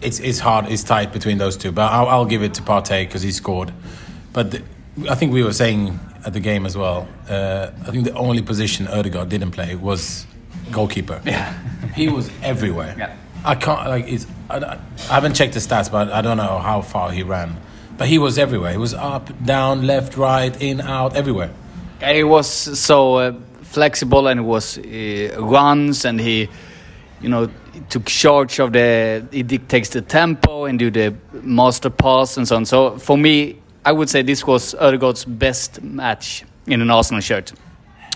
it's 0.01 0.21
it's 0.21 0.39
hard, 0.39 0.67
it's 0.67 0.83
tight 0.83 1.13
between 1.13 1.39
those 1.39 1.57
two. 1.57 1.73
But 1.73 1.93
I'll, 1.93 2.09
I'll 2.09 2.27
give 2.27 2.43
it 2.43 2.55
to 2.55 2.63
Partey 2.63 3.07
because 3.07 3.23
he 3.23 3.33
scored. 3.33 3.73
But 4.33 4.51
the, 4.51 4.63
I 5.09 5.15
think 5.15 5.33
we 5.33 5.43
were 5.43 5.53
saying 5.53 5.99
at 6.25 6.33
the 6.33 6.41
game 6.41 6.67
as 6.67 6.77
well. 6.77 7.09
Uh, 7.29 7.71
I 7.87 7.91
think 7.91 8.05
the 8.05 8.15
only 8.15 8.43
position 8.43 8.87
Odegaard 8.89 9.29
didn't 9.29 9.51
play 9.53 9.75
was 9.75 10.27
goalkeeper. 10.71 11.21
Yeah. 11.25 11.53
he 11.95 12.09
was 12.09 12.31
everywhere. 12.43 12.95
Yeah. 12.99 13.17
I 13.45 13.55
can't 13.57 13.89
like 13.89 14.09
it's. 14.09 14.27
I, 14.49 14.59
I 14.59 14.79
haven't 15.15 15.35
checked 15.35 15.55
the 15.55 15.61
stats, 15.61 15.91
but 15.91 16.13
I 16.13 16.23
don't 16.23 16.37
know 16.37 16.59
how 16.59 16.81
far 16.83 17.11
he 17.11 17.23
ran. 17.23 17.57
But 17.99 18.09
he 18.09 18.19
was 18.19 18.39
everywhere. 18.39 18.73
He 18.73 18.79
was 18.79 18.95
up, 18.95 19.31
down, 19.45 19.87
left, 19.87 20.17
right, 20.17 20.61
in, 20.61 20.81
out, 20.81 21.17
everywhere. 21.17 21.51
He 22.05 22.25
was 22.25 22.49
so 22.49 23.17
uh, 23.17 23.35
flexible 23.63 24.27
and 24.27 24.41
he 24.41 24.47
was 24.47 24.79
uh, 24.79 25.37
runs 25.39 26.05
and 26.05 26.21
he, 26.21 26.49
you 27.23 27.29
know, 27.29 27.49
he 27.73 27.81
took 27.89 28.05
charge 28.07 28.59
of 28.61 28.73
the. 28.73 29.27
He 29.31 29.43
dictates 29.43 29.89
the 29.91 30.03
tempo 30.03 30.65
and 30.65 30.79
do 30.79 30.91
the 30.91 31.15
master 31.43 31.91
pass 31.91 32.37
and 32.37 32.47
so 32.47 32.57
on. 32.57 32.67
So 32.67 32.99
for 32.99 33.17
me, 33.17 33.57
I 33.85 33.93
would 33.93 34.09
say 34.11 34.23
this 34.23 34.47
was 34.47 34.75
Ødegaard's 34.75 35.25
best 35.25 35.83
match 35.83 36.45
in 36.67 36.83
an 36.83 36.91
Arsenal 36.91 37.21
shirt. 37.23 37.53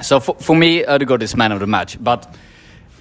So 0.03 0.21
for, 0.21 0.35
for 0.41 0.57
me, 0.57 0.85
Ødegaard 0.85 1.23
is 1.23 1.37
man 1.37 1.53
of 1.53 1.61
the 1.61 1.67
match. 1.67 1.97
But 2.03 2.27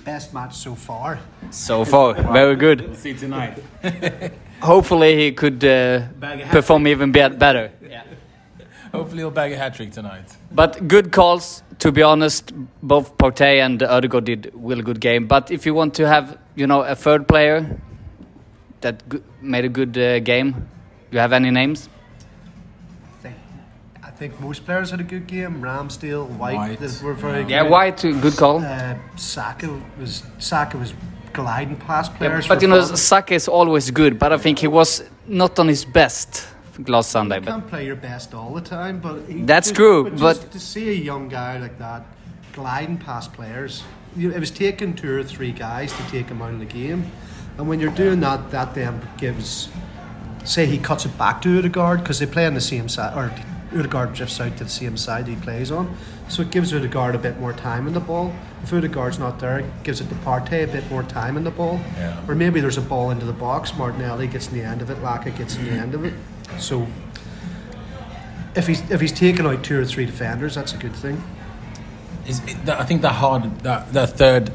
best 0.05 0.33
match 0.33 0.53
so 0.55 0.75
far. 0.75 1.19
so 1.51 1.83
far, 1.85 2.13
very 2.33 2.55
good. 2.55 2.81
We'll 2.81 2.95
see 2.95 3.13
tonight. 3.13 3.57
Hopefully, 4.61 5.15
he 5.17 5.31
could 5.31 5.63
uh, 5.63 6.01
Bag 6.19 6.41
a 6.41 6.45
hat 6.45 6.51
perform 6.51 6.87
even 6.87 7.11
be- 7.11 7.29
better. 7.29 7.71
Hopefully, 8.93 9.17
he'll 9.23 9.31
bag 9.31 9.51
a 9.51 9.57
hat 9.57 9.75
trick 9.75 9.91
tonight. 9.91 10.23
But 10.51 10.87
good 10.87 11.11
calls, 11.11 11.63
to 11.79 11.91
be 11.91 12.01
honest. 12.03 12.53
Both 12.81 13.17
Partey 13.17 13.59
and 13.65 13.79
Ødegaard 13.81 14.25
did 14.25 14.51
really 14.53 14.81
good 14.83 14.99
game. 14.99 15.27
But 15.27 15.51
if 15.51 15.65
you 15.65 15.73
want 15.73 15.93
to 15.95 16.07
have, 16.07 16.37
you 16.55 16.67
know, 16.67 16.81
a 16.81 16.95
third 16.95 17.27
player 17.27 17.79
that 18.81 19.03
g- 19.09 19.21
made 19.41 19.65
a 19.65 19.69
good 19.69 19.97
uh, 19.97 20.19
game, 20.19 20.67
you 21.11 21.19
have 21.19 21.33
any 21.33 21.51
names? 21.51 21.89
I 23.19 23.21
think, 23.21 23.35
I 24.03 24.09
think 24.11 24.39
most 24.39 24.65
players 24.65 24.91
had 24.91 24.99
a 24.99 25.03
good 25.03 25.27
game. 25.27 25.61
Ramsdale, 25.61 26.27
White, 26.37 26.55
White, 26.55 26.79
they 26.79 27.05
were 27.05 27.13
very 27.13 27.37
yeah. 27.39 27.43
good. 27.43 27.49
Yeah, 27.51 27.63
White, 27.63 28.05
uh, 28.05 28.11
good 28.21 28.37
call. 28.37 28.59
Uh, 28.63 28.95
Saka 29.15 29.67
was 29.99 30.23
Saka 30.39 30.77
was 30.77 30.93
gliding 31.33 31.75
past 31.77 32.11
Yeah, 32.11 32.17
players. 32.17 32.47
but 32.47 32.59
for 32.59 32.61
you 32.63 32.69
know. 32.69 32.81
Saka 32.81 33.33
is 33.33 33.47
always 33.47 33.91
good. 33.91 34.17
But 34.19 34.31
I 34.31 34.37
think 34.37 34.59
he 34.59 34.67
was 34.67 35.03
not 35.27 35.59
on 35.59 35.67
his 35.67 35.83
best 35.85 36.47
last 36.87 37.11
Sunday. 37.11 37.35
You 37.35 37.41
But 37.41 37.51
can't 37.51 37.67
play 37.67 37.85
your 37.85 37.95
best 37.95 38.33
all 38.33 38.53
the 38.53 38.61
time, 38.61 38.99
but 38.99 39.23
That's 39.47 39.67
just- 39.69 39.75
true, 39.75 40.03
But, 40.03 40.19
but- 40.19 40.51
to 40.51 40.59
see 40.59 40.89
a 40.89 40.93
young 40.93 41.27
guy 41.29 41.57
like 41.59 41.77
that 41.79 42.05
gliding 42.53 42.97
past 42.97 43.33
players, 43.33 43.83
you, 44.15 44.31
it 44.31 44.39
was 44.39 44.51
taking 44.51 44.93
two 44.93 45.13
or 45.17 45.23
three 45.23 45.51
guys 45.51 45.91
to 45.93 46.03
take 46.09 46.27
him 46.29 46.41
out 46.41 46.53
of 46.53 46.59
the 46.59 46.65
game, 46.65 47.11
and 47.57 47.67
when 47.67 47.79
you're 47.79 47.91
doing 47.91 48.19
that, 48.21 48.51
that 48.51 48.73
then 48.75 49.01
gives. 49.17 49.69
Say 50.43 50.67
he 50.67 50.77
cuts 50.77 51.05
it 51.05 51.17
back 51.17 51.41
to 51.41 51.57
Odegaard 51.57 52.01
because 52.01 52.19
they 52.19 52.27
play 52.27 52.45
on 52.45 52.53
the 52.53 52.61
same 52.61 52.87
side, 52.87 53.17
or 53.17 53.31
Odegaard 53.77 54.13
drifts 54.13 54.39
out 54.39 54.55
to 54.57 54.63
the 54.63 54.69
same 54.69 54.95
side 54.95 55.27
he 55.27 55.35
plays 55.35 55.71
on. 55.71 55.95
So 56.29 56.43
it 56.43 56.51
gives 56.51 56.71
Odegaard 56.73 57.15
a 57.15 57.17
bit 57.17 57.39
more 57.39 57.51
time 57.51 57.87
in 57.87 57.93
the 57.93 57.99
ball. 57.99 58.31
If 58.63 58.71
Odegaard's 58.71 59.17
not 59.17 59.39
there, 59.39 59.59
it 59.59 59.65
gives 59.83 60.01
it 60.01 60.09
to 60.09 60.15
Partey 60.15 60.63
a 60.63 60.67
bit 60.67 60.89
more 60.91 61.01
time 61.03 61.35
in 61.35 61.43
the 61.43 61.51
ball. 61.51 61.79
Yeah. 61.97 62.19
Or 62.27 62.35
maybe 62.35 62.61
there's 62.61 62.77
a 62.77 62.81
ball 62.81 63.09
into 63.09 63.25
the 63.25 63.33
box, 63.33 63.75
Martinelli 63.75 64.27
gets 64.27 64.47
in 64.49 64.53
the 64.57 64.63
end 64.63 64.81
of 64.83 64.89
it, 64.91 64.97
Laca 65.01 65.35
gets 65.35 65.55
in 65.55 65.65
the 65.65 65.71
end 65.71 65.95
of 65.95 66.05
it. 66.05 66.13
So 66.59 66.87
if 68.55 68.67
he's 68.67 68.89
if 68.89 69.01
he's 69.01 69.11
taken 69.11 69.45
out 69.45 69.63
two 69.63 69.79
or 69.79 69.85
three 69.85 70.05
defenders, 70.05 70.55
that's 70.55 70.73
a 70.73 70.77
good 70.77 70.95
thing. 70.95 71.21
Is 72.27 72.41
it, 72.45 72.69
I 72.69 72.83
think 72.83 73.01
the 73.01 73.09
hard 73.09 73.59
that 73.59 73.93
the 73.93 74.07
third 74.07 74.51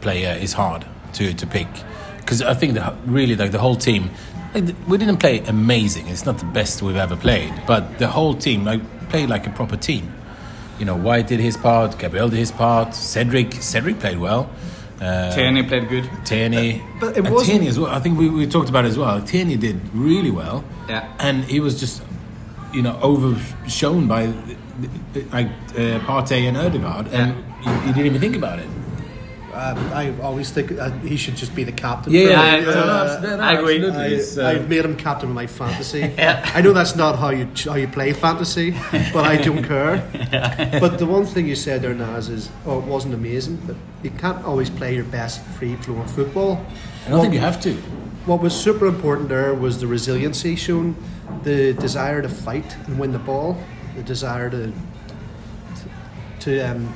player 0.00 0.36
is 0.40 0.52
hard 0.52 0.84
to 1.14 1.34
to 1.34 1.46
pick 1.46 1.68
because 2.18 2.42
I 2.42 2.54
think 2.54 2.74
that 2.74 2.94
really 3.06 3.36
like 3.36 3.52
the 3.52 3.58
whole 3.58 3.76
team. 3.76 4.10
Like, 4.54 4.74
we 4.86 4.98
didn't 4.98 5.16
play 5.16 5.38
amazing. 5.40 6.08
It's 6.08 6.26
not 6.26 6.38
the 6.38 6.44
best 6.44 6.82
we've 6.82 6.96
ever 6.96 7.16
played, 7.16 7.52
but 7.66 7.98
the 7.98 8.08
whole 8.08 8.34
team 8.34 8.64
like 8.64 8.82
played 9.08 9.28
like 9.30 9.46
a 9.46 9.50
proper 9.50 9.76
team. 9.76 10.12
You 10.78 10.84
know, 10.84 10.96
White 10.96 11.28
did 11.28 11.40
his 11.40 11.56
part, 11.56 11.98
Gabriel 11.98 12.28
did 12.28 12.38
his 12.38 12.52
part, 12.52 12.94
Cedric 12.94 13.54
Cedric 13.54 13.98
played 13.98 14.18
well. 14.18 14.50
Uh, 15.02 15.34
Tierney 15.34 15.62
played 15.64 15.88
good. 15.88 16.08
Tierney, 16.24 16.80
But 17.00 17.16
it 17.16 17.22
wasn't- 17.28 17.46
Tierney 17.50 17.66
as 17.68 17.78
well. 17.78 17.90
I 17.90 17.98
think 17.98 18.18
we, 18.18 18.28
we 18.28 18.46
talked 18.46 18.68
about 18.68 18.84
it 18.84 18.88
as 18.88 18.98
well. 18.98 19.20
Tierney 19.20 19.56
did 19.56 19.80
really 19.92 20.30
well. 20.30 20.62
Yeah. 20.88 21.08
and 21.18 21.44
he 21.44 21.58
was 21.60 21.80
just, 21.80 22.02
you 22.72 22.82
know, 22.82 22.94
overshown 23.02 24.06
by 24.06 24.26
like 25.32 25.48
uh, 25.76 25.98
Partey 26.08 26.48
and 26.48 26.56
Odegaard, 26.56 27.06
and 27.12 27.34
he 27.62 27.70
you 27.88 27.92
didn't 27.94 28.06
even 28.06 28.20
think 28.20 28.36
about 28.36 28.58
it. 28.58 28.68
Uh, 29.52 29.74
I 29.94 30.14
always 30.22 30.50
think 30.50 30.72
uh, 30.72 30.90
he 31.00 31.16
should 31.16 31.36
just 31.36 31.54
be 31.54 31.62
the 31.62 31.72
captain. 31.72 32.10
Yeah, 32.12 32.24
for 32.24 32.30
yeah, 32.30 32.54
it. 32.54 32.60
yeah, 32.60 32.66
no, 32.74 32.86
no, 32.86 32.92
Uh, 32.92 33.20
no, 33.22 33.36
no, 33.36 33.42
I 33.42 33.52
agree. 33.52 33.90
I, 33.90 34.06
It's, 34.06 34.38
uh, 34.38 34.46
I've 34.46 34.68
made 34.68 34.82
him 34.84 34.96
captain 34.96 35.28
of 35.28 35.34
my 35.34 35.46
fantasy. 35.46 36.00
Yeah. 36.18 36.50
I 36.54 36.62
know 36.62 36.72
that's 36.72 36.96
not 36.96 37.18
how 37.18 37.30
you 37.30 37.46
how 37.66 37.74
you 37.74 37.88
play 37.88 38.12
fantasy, 38.14 38.70
but 39.12 39.24
I 39.26 39.36
don't 39.36 39.62
care. 39.62 39.96
But 40.80 40.98
the 40.98 41.06
one 41.06 41.26
thing 41.26 41.46
you 41.46 41.56
said 41.56 41.82
there, 41.82 41.94
Naz, 41.94 42.28
is 42.28 42.48
oh, 42.64 42.78
it 42.78 42.86
wasn't 42.86 43.14
amazing, 43.14 43.56
but 43.66 43.76
you 44.02 44.10
can't 44.10 44.42
always 44.44 44.70
play 44.70 44.94
your 44.94 45.04
best 45.04 45.42
free 45.58 45.76
flowing 45.76 46.08
football. 46.08 46.64
I 47.06 47.10
don't 47.10 47.20
think 47.20 47.34
you 47.34 47.40
have 47.40 47.60
to. 47.62 47.72
What 48.26 48.40
was 48.40 48.54
super 48.54 48.86
important 48.86 49.28
there 49.28 49.52
was 49.54 49.80
the 49.80 49.86
resiliency 49.86 50.56
shown, 50.56 50.94
the 51.42 51.74
desire 51.74 52.22
to 52.22 52.28
fight 52.28 52.76
and 52.86 52.98
win 52.98 53.12
the 53.12 53.18
ball, 53.18 53.56
the 53.96 54.02
desire 54.02 54.48
to 54.50 54.72
to 56.40 56.50
um, 56.60 56.88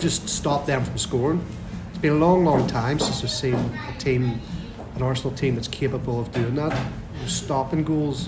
just 0.00 0.28
stop 0.28 0.66
them 0.66 0.84
from 0.84 0.98
scoring. 0.98 1.40
It's 1.96 2.02
been 2.02 2.12
a 2.12 2.26
long, 2.26 2.44
long 2.44 2.66
time 2.66 2.98
since 2.98 3.22
we've 3.22 3.30
seen 3.30 3.54
a 3.54 3.98
team, 3.98 4.38
an 4.96 5.02
Arsenal 5.02 5.34
team 5.34 5.54
that's 5.54 5.66
capable 5.66 6.20
of 6.20 6.30
doing 6.30 6.54
that, 6.56 6.78
stopping 7.24 7.84
goals. 7.84 8.26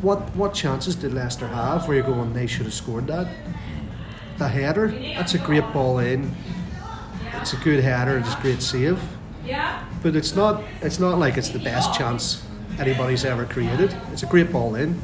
What 0.00 0.20
what 0.36 0.54
chances 0.54 0.94
did 0.94 1.12
Leicester 1.12 1.48
have 1.48 1.88
where 1.88 1.96
you're 1.96 2.06
going 2.06 2.34
they 2.34 2.46
should 2.46 2.66
have 2.66 2.72
scored 2.72 3.08
that? 3.08 3.26
The 4.38 4.46
header, 4.46 4.92
that's 5.16 5.34
a 5.34 5.38
great 5.38 5.64
ball 5.72 5.98
in. 5.98 6.36
It's 7.40 7.52
a 7.52 7.56
good 7.56 7.82
header, 7.82 8.16
it's 8.18 8.32
a 8.32 8.40
great 8.40 8.62
save. 8.62 9.02
But 10.04 10.14
it's 10.14 10.36
not 10.36 10.62
it's 10.82 11.00
not 11.00 11.18
like 11.18 11.36
it's 11.36 11.48
the 11.48 11.58
best 11.58 11.98
chance 11.98 12.46
anybody's 12.78 13.24
ever 13.24 13.44
created. 13.44 13.92
It's 14.12 14.22
a 14.22 14.26
great 14.26 14.52
ball 14.52 14.76
in. 14.76 15.02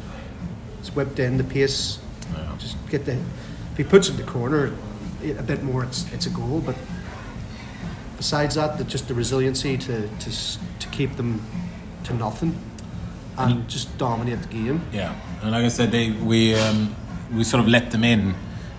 It's 0.79 0.94
whipped 0.94 1.18
in 1.18 1.38
the 1.38 1.44
pace. 1.44 1.98
Just 2.61 2.77
get 2.88 3.05
the 3.05 3.14
if 3.14 3.79
he 3.79 3.83
puts 3.83 4.09
it 4.09 4.12
in 4.12 4.25
the 4.25 4.31
corner 4.31 4.72
a 5.30 5.42
bit 5.42 5.62
more 5.62 5.85
it's 5.85 6.12
it's 6.12 6.26
a 6.26 6.30
goal, 6.30 6.61
but 6.61 6.76
besides 8.16 8.54
that 8.54 8.78
the, 8.78 8.85
just 8.85 9.08
the 9.08 9.14
resiliency 9.14 9.76
to, 9.78 10.08
to 10.08 10.30
to 10.78 10.88
keep 10.90 11.16
them 11.16 11.44
to 12.04 12.14
nothing 12.14 12.58
and 13.38 13.68
just 13.68 13.96
dominate 13.98 14.42
the 14.42 14.48
game. 14.48 14.82
Yeah, 14.92 15.14
and 15.42 15.52
like 15.52 15.64
I 15.64 15.68
said, 15.68 15.90
they 15.90 16.11
we 16.11 16.54
um, 16.54 16.94
we 17.32 17.44
sort 17.44 17.62
of 17.62 17.68
let 17.68 17.90
them 17.90 18.04
in 18.04 18.35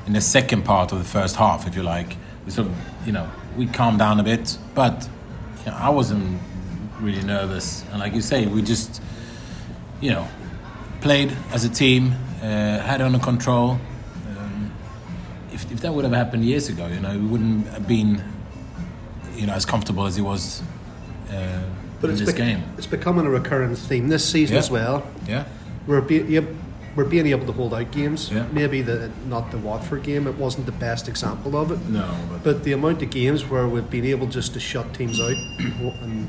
in 0.05 0.13
the 0.13 0.21
second 0.21 0.63
part 0.63 0.91
of 0.91 0.99
the 0.99 1.05
first 1.05 1.35
half, 1.35 1.67
if 1.67 1.75
you 1.75 1.83
like. 1.83 2.15
We 2.45 2.51
sort 2.51 2.67
of, 2.67 2.75
you 3.05 3.13
know, 3.13 3.29
we 3.57 3.67
calmed 3.67 3.99
down 3.99 4.19
a 4.19 4.23
bit, 4.23 4.57
but 4.75 5.07
you 5.65 5.71
know, 5.71 5.77
I 5.77 5.89
wasn't 5.89 6.41
really 6.99 7.23
nervous. 7.23 7.83
And 7.91 7.99
like 7.99 8.13
you 8.13 8.21
say, 8.21 8.45
we 8.45 8.61
just, 8.61 9.01
you 10.01 10.11
know, 10.11 10.27
played 11.01 11.35
as 11.51 11.63
a 11.63 11.69
team, 11.69 12.13
uh, 12.41 12.79
had 12.79 13.01
under 13.01 13.19
control. 13.19 13.79
If, 15.53 15.71
if 15.71 15.81
that 15.81 15.93
would 15.93 16.03
have 16.03 16.13
happened 16.13 16.43
years 16.45 16.69
ago, 16.69 16.87
you 16.87 16.99
know, 16.99 17.11
we 17.17 17.25
wouldn't 17.27 17.67
have 17.67 17.87
been, 17.87 18.23
you 19.35 19.45
know, 19.47 19.53
as 19.53 19.65
comfortable 19.65 20.05
as 20.05 20.15
he 20.15 20.21
was 20.21 20.61
uh, 21.29 21.61
But 22.01 22.09
in 22.09 22.15
it's 22.15 22.25
this 22.25 22.29
bec- 22.29 22.37
game. 22.37 22.63
it's 22.77 22.87
becoming 22.87 23.25
a 23.25 23.29
recurring 23.29 23.75
theme 23.75 24.09
this 24.09 24.27
season 24.27 24.55
Yeah. 24.55 24.59
as 24.59 24.71
well. 24.71 25.03
Yeah. 25.27 25.43
We're 25.87 26.01
be- 26.01 26.25
yep, 26.35 26.45
we're 26.95 27.05
being 27.05 27.27
able 27.27 27.45
to 27.45 27.51
hold 27.51 27.73
out 27.73 27.91
games. 27.91 28.29
Yeah. 28.31 28.45
Maybe 28.51 28.81
the 28.81 29.11
not 29.29 29.51
the 29.51 29.57
Watford 29.57 30.03
game. 30.03 30.27
It 30.27 30.37
wasn't 30.37 30.65
the 30.65 30.71
best 30.71 31.07
example 31.07 31.55
of 31.55 31.71
it. 31.71 31.79
No, 31.89 32.07
but 32.29 32.43
But 32.43 32.63
the 32.63 32.73
amount 32.73 33.01
of 33.03 33.09
games 33.09 33.43
where 33.49 33.67
we've 33.67 33.89
been 33.89 34.05
able 34.05 34.27
just 34.27 34.53
to 34.53 34.59
shut 34.59 34.93
teams 34.93 35.19
out 35.19 35.35
and 36.03 36.27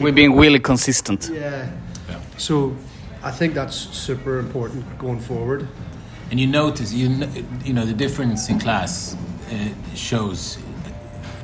We're 0.00 0.12
being 0.12 0.36
really 0.36 0.60
consistent. 0.60 1.30
yeah. 1.32 1.68
Yeah. 2.08 2.20
So 2.36 2.74
I 3.22 3.30
think 3.30 3.54
that's 3.54 3.74
super 3.76 4.38
important 4.38 4.84
going 4.98 5.20
forward. 5.20 5.66
And 6.30 6.40
you 6.40 6.46
notice, 6.46 6.92
you 6.92 7.28
you 7.64 7.72
know, 7.72 7.84
the 7.84 7.92
difference 7.92 8.48
in 8.48 8.58
class 8.58 9.16
uh, 9.50 9.68
shows 9.94 10.58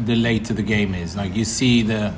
the 0.05 0.17
later 0.17 0.55
the 0.55 0.63
game 0.63 0.95
is. 0.95 1.17
Like 1.17 1.37
you 1.37 1.45
see 1.45 1.83
the, 1.83 2.13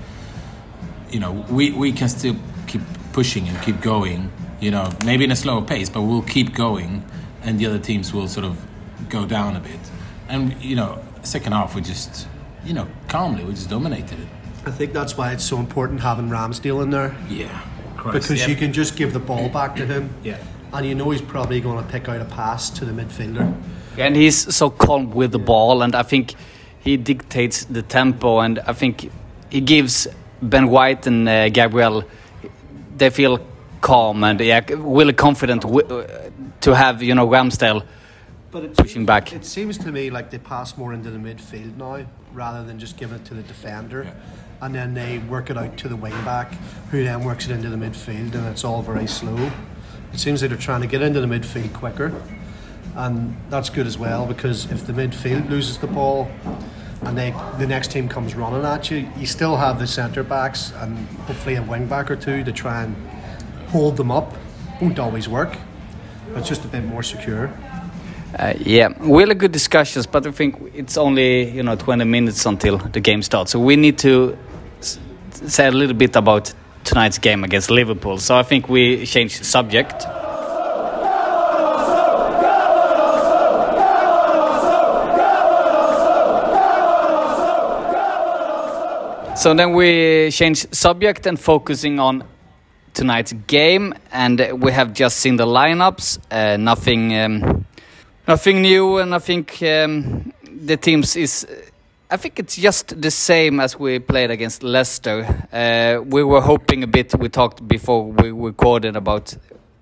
you 1.11 1.21
know, 1.21 1.33
we, 1.51 1.73
we 1.73 1.93
can 1.93 2.09
still 2.09 2.37
keep 2.67 2.83
pushing 3.13 3.49
and 3.49 3.61
keep 3.63 3.81
going. 3.81 4.31
You 4.61 4.71
know, 4.71 4.89
maybe 5.05 5.25
in 5.25 5.33
a 5.33 5.37
slower 5.37 5.63
pace, 5.63 5.91
but 5.91 6.03
we'll 6.03 6.23
keep 6.23 6.55
going, 6.55 7.05
and 7.43 7.59
the 7.59 7.67
other 7.67 7.81
teams 7.81 8.15
will 8.15 8.29
sort 8.29 8.47
of 8.47 8.65
go 9.09 9.27
down 9.27 9.57
a 9.57 9.61
bit. 9.61 9.81
And 10.29 10.55
you 10.63 10.77
know, 10.77 11.03
second 11.23 11.53
half 11.53 11.75
we 11.75 11.81
just, 11.81 12.29
you 12.65 12.73
know, 12.73 12.87
calmly 13.09 13.45
we 13.45 13.53
just 13.55 13.69
dominated 13.69 14.21
it. 14.21 14.29
I 14.65 14.71
think 14.71 14.93
that's 14.93 15.17
why 15.17 15.33
it's 15.33 15.43
so 15.45 15.59
important 15.59 16.01
having 16.01 16.29
Ramsdale 16.29 16.85
in 16.85 16.91
there 16.91 17.17
Yeah, 17.29 17.49
Christ. 17.97 18.29
because 18.29 18.41
yeah. 18.43 18.47
you 18.47 18.55
can 18.57 18.73
just 18.73 18.95
give 18.97 19.13
the 19.13 19.19
ball 19.19 19.49
back 19.49 19.75
to 19.77 19.85
him. 19.87 20.15
Yeah. 20.23 20.39
And 20.73 20.87
you 20.87 20.95
know 20.95 21.11
he's 21.11 21.23
probably 21.23 21.61
going 21.61 21.85
to 21.85 21.91
pick 21.91 22.09
out 22.09 22.21
a 22.21 22.25
pass 22.25 22.71
to 22.71 22.85
the 22.85 22.93
midfielder. 22.93 23.55
And 23.99 24.17
he's 24.17 24.55
so 24.55 24.71
calm 24.71 25.11
with 25.11 25.33
the 25.33 25.39
ball, 25.39 25.83
and 25.83 25.95
I 25.95 26.03
think 26.03 26.35
he 26.81 26.97
dictates 26.97 27.65
the 27.65 27.83
tempo, 27.83 28.41
and 28.41 28.59
I 28.61 28.73
think 28.73 29.11
he 29.51 29.61
gives 29.61 30.09
Ben 30.41 30.69
White 30.69 31.07
and 31.07 31.29
uh, 31.29 31.49
Gabriel. 31.51 32.05
They 32.97 33.11
feel 33.11 33.39
calm 33.83 34.25
and 34.25 34.41
yeah, 34.41 34.65
really 34.71 35.13
confident 35.13 35.63
to 35.63 36.75
have 36.75 37.03
you 37.03 37.15
know 37.15 37.27
Ramsdale 37.29 37.85
But 38.51 38.65
it 38.65 38.77
pushing 38.77 39.05
back. 39.05 39.33
It 39.33 39.45
seems 39.45 39.77
to 39.79 39.93
me 39.93 40.09
like 40.09 40.31
they 40.31 40.39
pass 40.39 40.79
more 40.79 40.95
into 40.95 41.11
the 41.11 41.19
midfield 41.19 41.77
now 41.77 42.07
rather 42.33 42.65
than 42.65 42.79
just 42.79 42.97
giving 42.97 43.17
it 43.17 43.25
to 43.27 43.35
the 43.35 43.43
defender. 43.43 44.05
Yeah. 44.05 44.15
And 44.63 44.75
then 44.75 44.95
they 44.95 45.19
work 45.19 45.51
it 45.51 45.59
out 45.59 45.77
to 45.79 45.89
the 45.89 45.97
wing 45.97 46.13
back, 46.25 46.55
who 46.91 47.03
then 47.03 47.25
works 47.25 47.47
it 47.47 47.51
into 47.51 47.69
the 47.69 47.77
midfield, 47.77 48.35
and 48.35 48.47
it's 48.47 48.65
all 48.65 48.81
very 48.81 49.09
slow. 49.09 49.51
It 50.13 50.21
seems 50.21 50.43
like 50.43 50.51
they're 50.51 50.59
trying 50.59 50.83
to 50.83 50.87
get 50.87 51.03
into 51.03 51.21
the 51.21 51.27
midfield 51.27 51.73
quicker. 51.73 52.13
And 52.95 53.37
that's 53.49 53.71
good 53.71 53.87
as 53.87 53.97
well 53.97 54.27
because 54.27 54.71
if 54.71 54.87
the 54.87 54.93
midfield 54.93 55.49
loses 55.49 55.79
the 55.79 55.87
ball 55.87 56.31
and 57.03 57.17
they, 57.17 57.31
the 57.59 57.67
next 57.67 57.91
team 57.91 58.09
comes 58.09 58.35
running 58.35 58.65
at 58.65 58.91
you, 58.91 59.09
you 59.17 59.27
still 59.27 59.57
have 59.57 59.79
the 59.79 59.87
centre 59.87 60.23
backs 60.23 60.73
and 60.77 60.99
hopefully 61.27 61.55
a 61.57 61.63
wing 61.63 61.87
back 61.87 62.11
or 62.11 62.17
two 62.17 62.45
to 62.45 62.53
try 62.53 62.83
and 62.83 62.95
hold 63.69 63.97
them 63.97 64.11
up. 64.11 64.35
Won't 64.81 64.99
always 64.99 65.29
work, 65.29 65.57
but 66.29 66.41
it's 66.41 66.49
just 66.49 66.65
a 66.65 66.69
bit 66.69 66.85
more 66.85 67.03
secure. 67.03 67.51
Uh, 68.39 68.55
yeah, 68.59 68.89
really 69.01 69.35
good 69.35 69.53
discussions, 69.53 70.07
but 70.07 70.27
I 70.27 70.31
think 70.31 70.57
it's 70.75 70.97
only 70.97 71.51
you 71.51 71.63
know 71.63 71.77
20 71.77 72.05
minutes 72.05 72.47
until 72.47 72.79
the 72.79 73.01
game 73.01 73.23
starts, 73.23 73.53
so 73.53 73.61
we 73.61 73.77
need 73.77 73.99
to 73.99 74.37
say 75.31 75.67
a 75.67 75.71
little 75.71 75.95
bit 75.95 76.17
about 76.17 76.53
tonight's 76.85 77.19
game 77.19 77.45
against 77.45 77.71
Liverpool. 77.71 78.19
So 78.19 78.37
I 78.37 78.43
think 78.43 78.69
we 78.69 79.07
change 79.07 79.43
subject. 79.43 80.03
So 89.37 89.55
then 89.55 89.73
we 89.73 90.31
change 90.31 90.73
subject 90.73 91.27
and 91.27 91.41
focusing 91.41 91.99
on 91.99 92.23
tonight's 92.95 93.33
game, 93.49 93.93
and 94.13 94.63
we 94.63 94.71
have 94.71 94.93
just 94.93 95.17
seen 95.17 95.37
the 95.37 95.47
lineups. 95.47 96.19
Uh, 96.31 96.57
nothing, 96.59 97.19
um, 97.19 97.65
nothing 98.29 98.63
new, 98.63 98.99
and 98.99 99.13
I 99.13 99.19
think 99.19 99.61
um, 99.63 100.33
the 100.45 100.77
teams 100.77 101.17
is. 101.17 101.47
I 102.13 102.19
think 102.19 102.39
it's 102.39 102.57
just 102.57 103.01
the 103.01 103.11
same 103.11 103.59
as 103.59 103.79
we 103.79 103.99
played 103.99 104.31
against 104.31 104.63
Leicester. 104.63 105.25
Uh, 105.51 106.03
we 106.05 106.23
were 106.23 106.43
hoping 106.43 106.83
a 106.83 106.87
bit. 106.87 107.19
We 107.19 107.31
talked 107.31 107.67
before 107.67 108.05
we 108.05 108.31
recorded 108.33 108.97
about 108.97 109.35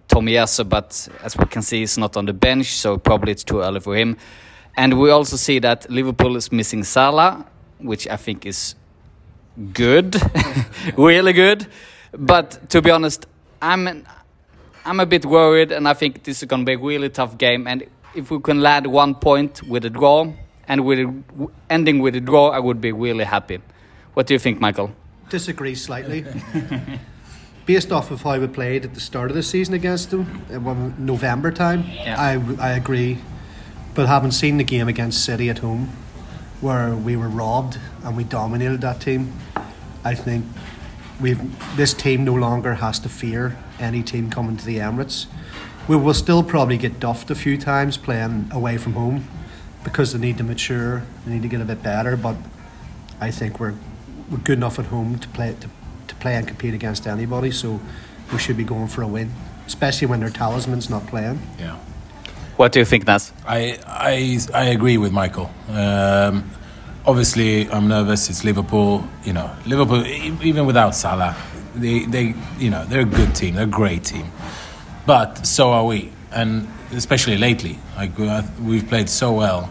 Tomiyasu, 0.07 0.69
but 0.69 1.09
as 1.25 1.37
we 1.37 1.47
can 1.47 1.63
see, 1.63 1.81
he's 1.81 1.99
not 1.99 2.17
on 2.17 2.27
the 2.27 2.33
bench, 2.33 2.67
so 2.67 2.99
probably 2.99 3.33
it's 3.33 3.43
too 3.43 3.63
early 3.63 3.81
for 3.81 3.97
him. 3.97 4.17
And 4.77 5.01
we 5.01 5.11
also 5.11 5.37
see 5.37 5.59
that 5.59 5.91
Liverpool 5.91 6.37
is 6.37 6.53
missing 6.53 6.85
Salah, 6.85 7.45
which 7.79 8.07
I 8.07 8.15
think 8.15 8.47
is 8.47 8.77
good, 9.73 10.15
really 10.97 11.33
good. 11.33 11.67
But 12.13 12.71
to 12.71 12.81
be 12.81 12.93
honest, 12.93 13.27
I'm 13.61 14.07
I'm 14.85 15.01
a 15.01 15.07
bit 15.07 15.27
worried, 15.27 15.73
and 15.73 15.89
I 15.89 15.95
think 15.95 16.23
this 16.23 16.45
is 16.45 16.49
going 16.49 16.63
to 16.63 16.67
be 16.67 16.75
a 16.75 16.79
really 16.79 17.09
tough 17.09 17.37
game. 17.39 17.67
And 17.67 17.89
if 18.15 18.31
we 18.31 18.39
can 18.39 18.61
land 18.61 18.87
one 18.87 19.17
point 19.17 19.65
with 19.65 19.85
a 19.85 19.91
draw, 19.91 20.33
and 20.71 20.85
with 20.85 21.01
a, 21.01 21.13
ending 21.69 21.99
with 21.99 22.15
a 22.15 22.21
draw, 22.21 22.51
I 22.51 22.61
would 22.61 22.81
be 22.81 22.93
really 22.93 23.25
happy. 23.25 23.59
What 24.15 24.29
do 24.29 24.35
you 24.35 24.39
think, 24.39 24.61
Michael? 24.61 24.93
Disagree 25.29 25.75
slightly. 25.75 26.25
Based 27.67 27.91
off 27.91 28.13
of 28.13 28.23
how 28.23 28.39
we 28.39 28.47
played 28.47 28.85
at 28.85 28.95
the 28.95 29.01
start 29.01 29.31
of 29.31 29.37
the 29.37 29.43
season 29.43 29.75
against 29.75 30.11
them, 30.11 30.45
uh, 30.49 30.55
in 30.55 30.65
one- 30.65 30.95
November 30.99 31.51
time, 31.51 31.85
Yeah. 32.05 32.15
I, 32.17 32.69
I 32.69 32.71
agree. 32.71 33.19
But 33.95 34.07
having 34.07 34.31
seen 34.31 34.59
the 34.59 34.65
game 34.65 34.87
against 34.87 35.25
City 35.25 35.51
at 35.51 35.59
home, 35.59 35.89
where 36.61 36.95
we 36.95 37.17
were 37.17 37.29
robbed 37.29 37.79
and 38.05 38.17
we 38.17 38.23
dominated 38.23 38.81
that 38.83 39.01
team, 39.01 39.33
I 40.05 40.15
think 40.15 40.45
we've 41.21 41.41
this 41.77 41.93
team 41.95 42.25
no 42.25 42.35
longer 42.35 42.75
has 42.75 43.01
to 43.01 43.09
fear 43.09 43.57
any 43.81 44.03
team 44.05 44.31
coming 44.31 44.57
to 44.57 44.65
the 44.65 44.79
Emirates. 44.79 45.27
We 45.89 45.97
will 45.97 46.15
still 46.15 46.45
probably 46.45 46.79
get 46.79 47.01
duffed 47.01 47.29
a 47.31 47.35
few 47.35 47.59
times 47.59 47.97
playing 47.97 48.51
away 48.53 48.79
from 48.79 48.93
home 48.93 49.25
because 49.85 50.13
they 50.13 50.19
need 50.19 50.39
to 50.39 50.45
mature, 50.45 51.03
they 51.25 51.33
need 51.33 51.43
to 51.43 51.49
get 51.49 51.61
a 51.61 51.65
bit 51.65 51.83
better. 51.83 52.17
But 52.17 52.37
I 53.21 53.31
think 53.31 53.61
we're 53.61 53.75
we're 54.31 54.39
good 54.39 54.59
enough 54.59 54.79
at 54.79 54.87
home 54.87 55.19
to 55.19 55.29
play 55.29 55.55
to, 55.61 55.69
to 56.09 56.15
play 56.17 56.37
and 56.37 56.47
compete 56.47 56.75
against 56.75 57.07
anybody. 57.07 57.51
So 57.51 57.81
we 58.33 58.39
should 58.39 58.57
be 58.57 58.65
going 58.65 58.89
for 58.89 59.03
a 59.03 59.09
win, 59.09 59.33
especially 59.67 60.07
when 60.07 60.21
their 60.21 60.31
talisman's 60.31 60.89
not 60.89 61.07
playing. 61.07 61.41
Yeah. 61.59 61.77
What 62.57 62.73
do 62.73 62.79
you 62.79 62.85
think, 62.85 63.07
Nas? 63.07 63.33
I, 63.47 63.79
I, 63.87 64.39
I 64.53 64.65
agree 64.67 64.99
with 64.99 65.13
Michael. 65.13 65.51
Um, 65.71 66.51
obviously, 67.07 67.71
I'm 67.71 67.89
nervous. 67.89 68.29
It's 68.29 68.45
Liverpool. 68.45 69.09
You 69.25 69.33
know, 69.33 69.51
Liverpool, 69.65 70.05
even 70.07 70.67
without 70.67 70.95
Salah, 70.95 71.35
they, 71.75 72.05
they, 72.05 72.35
you 72.59 72.69
know, 72.69 72.85
they're 72.85 73.01
a 73.01 73.05
good 73.07 73.35
team. 73.35 73.55
They're 73.55 73.65
a 73.65 73.67
great 73.67 74.05
team. 74.05 74.31
But 75.07 75.47
so 75.47 75.71
are 75.71 75.87
we, 75.87 76.13
and 76.33 76.69
especially 76.93 77.39
lately, 77.39 77.79
like 77.97 78.19
uh, 78.19 78.43
we've 78.61 78.87
played 78.89 79.09
so 79.09 79.33
well 79.33 79.71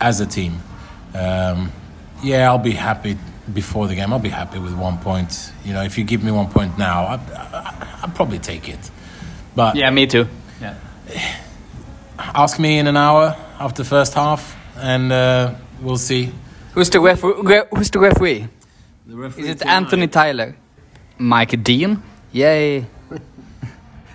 as 0.00 0.20
a 0.20 0.26
team. 0.26 0.60
Um, 1.14 1.72
yeah, 2.22 2.48
I'll 2.50 2.58
be 2.58 2.72
happy 2.72 3.16
before 3.52 3.88
the 3.88 3.94
game. 3.94 4.12
I'll 4.12 4.18
be 4.18 4.28
happy 4.28 4.58
with 4.58 4.74
one 4.74 4.98
point. 4.98 5.52
You 5.64 5.72
know, 5.72 5.82
if 5.82 5.98
you 5.98 6.04
give 6.04 6.22
me 6.22 6.30
one 6.30 6.48
point 6.48 6.78
now, 6.78 7.04
I, 7.04 7.14
I, 7.34 7.98
I'll 8.02 8.10
probably 8.10 8.38
take 8.38 8.68
it. 8.68 8.90
But 9.54 9.76
Yeah, 9.76 9.90
me 9.90 10.06
too. 10.06 10.28
Yeah. 10.60 10.74
ask 12.18 12.58
me 12.58 12.78
in 12.78 12.86
an 12.86 12.96
hour 12.96 13.36
after 13.58 13.82
the 13.82 13.88
first 13.88 14.14
half, 14.14 14.56
and 14.76 15.12
uh, 15.12 15.54
we'll 15.80 15.96
see. 15.96 16.32
Who's 16.74 16.90
the 16.90 17.00
referee? 17.00 17.64
Who's 17.74 17.90
the 17.90 17.98
referee? 17.98 18.48
Is 19.38 19.48
it 19.48 19.66
Anthony 19.66 20.06
Taylor? 20.06 20.54
Mike 21.18 21.62
Dean? 21.62 22.02
Yay. 22.32 22.86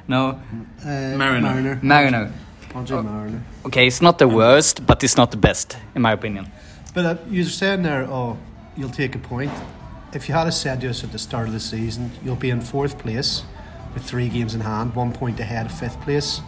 No, 0.08 0.40
Uh, 0.84 1.18
Marriner. 1.18 1.80
Marriner. 1.82 2.32
Andre 2.74 3.02
Marriner. 3.02 3.42
Okay, 3.66 3.88
it's 3.88 4.02
not 4.02 4.18
the 4.18 4.28
worst, 4.28 4.86
but 4.86 5.04
it's 5.04 5.18
not 5.18 5.32
the 5.32 5.38
best, 5.38 5.78
in 5.96 6.02
my 6.02 6.12
opinion. 6.12 6.52
But 6.94 7.06
uh, 7.06 7.16
you're 7.30 7.46
saying 7.46 7.84
there, 7.84 8.06
oh, 8.10 8.38
you'll 8.78 8.90
take 8.90 9.16
a 9.16 9.20
point. 9.20 9.52
If 10.14 10.30
you 10.30 10.36
had 10.36 10.50
said 10.54 10.82
to 10.82 10.90
us 10.90 11.04
at 11.04 11.12
the 11.12 11.20
start 11.20 11.48
of 11.48 11.54
the 11.54 11.60
season, 11.60 12.12
you'll 12.24 12.36
be 12.36 12.50
in 12.50 12.62
fourth 12.62 12.98
place 12.98 13.44
with 13.94 14.04
three 14.04 14.30
games 14.30 14.54
in 14.54 14.62
hand, 14.62 14.94
one 14.96 15.12
point 15.12 15.40
ahead 15.40 15.66
of 15.66 15.72
fifth 15.72 16.00
place, 16.02 16.42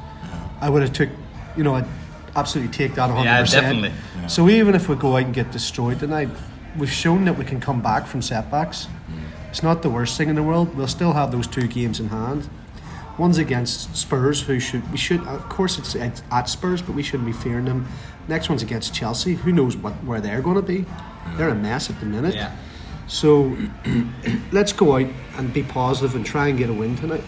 I 0.62 0.70
would 0.70 0.82
have 0.84 0.94
took, 0.94 1.10
you 1.56 1.64
know, 1.64 1.76
I'd 1.76 1.88
absolutely 2.36 2.72
take 2.74 2.96
that 2.96 3.10
100%. 3.10 3.24
Yeah, 3.24 3.44
definitely. 3.44 3.92
So 4.28 4.50
even 4.50 4.76
if 4.76 4.90
we 4.90 4.96
go 4.96 5.16
out 5.16 5.24
and 5.24 5.34
get 5.34 5.52
destroyed 5.52 6.00
tonight, 6.00 6.30
we've 6.78 6.92
shown 6.92 7.26
that 7.26 7.38
we 7.38 7.46
can 7.46 7.60
come 7.60 7.82
back 7.82 8.06
from 8.06 8.22
setbacks. 8.22 8.88
It's 9.50 9.64
not 9.64 9.82
the 9.82 9.90
worst 9.90 10.18
thing 10.18 10.30
in 10.30 10.36
the 10.36 10.44
world. 10.44 10.76
We'll 10.76 10.88
still 10.88 11.14
have 11.14 11.32
those 11.32 11.48
two 11.48 11.68
games 11.68 12.00
in 12.00 12.10
hand. 12.10 12.50
One's 13.18 13.38
against 13.40 13.96
Spurs, 13.96 14.42
who 14.42 14.60
should 14.60 14.90
we 14.92 14.98
should 14.98 15.22
of 15.28 15.50
course 15.50 15.80
it's, 15.80 15.96
at 16.32 16.50
Spurs, 16.50 16.82
but 16.82 16.94
we 16.96 17.02
shouldn't 17.04 17.26
be 17.26 17.34
fearing 17.34 17.66
them. 17.66 17.88
Next 18.28 18.50
one's 18.50 18.62
against 18.62 18.94
Chelsea. 18.94 19.34
Who 19.36 19.52
knows 19.52 19.76
what 19.76 19.94
where 20.04 20.22
they're 20.22 20.42
going 20.42 20.56
to 20.58 20.62
be? 20.62 20.86
They're 21.38 21.50
a 21.50 21.56
mess 21.56 21.90
at 21.90 22.00
the 22.00 22.06
minute. 22.06 22.36
So 23.08 23.58
let's 24.52 24.74
go 24.74 24.98
out 24.98 25.08
and 25.38 25.54
be 25.54 25.64
positive 25.64 26.16
and 26.16 26.26
try 26.26 26.50
and 26.50 26.58
get 26.58 26.70
a 26.70 26.74
win 26.74 26.96
tonight. 26.96 27.24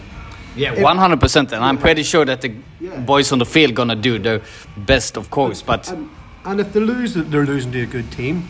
Yeah, 0.56 0.82
one 0.82 0.98
hundred 0.98 1.20
percent, 1.20 1.52
and 1.52 1.64
I'm 1.64 1.78
pretty 1.78 2.02
sure 2.02 2.24
that 2.24 2.40
the 2.40 2.52
Yeah. 2.80 2.98
boys 3.00 3.32
on 3.32 3.38
the 3.38 3.46
field 3.46 3.74
gonna 3.74 3.96
do 3.96 4.18
their 4.18 4.40
best, 4.76 5.16
of 5.16 5.30
course. 5.30 5.62
But 5.62 5.88
And, 5.90 6.08
and 6.44 6.60
if 6.60 6.72
they 6.72 6.80
lose, 6.80 7.14
they're 7.14 7.46
losing 7.46 7.72
to 7.72 7.82
a 7.82 7.86
good 7.86 8.10
team. 8.10 8.48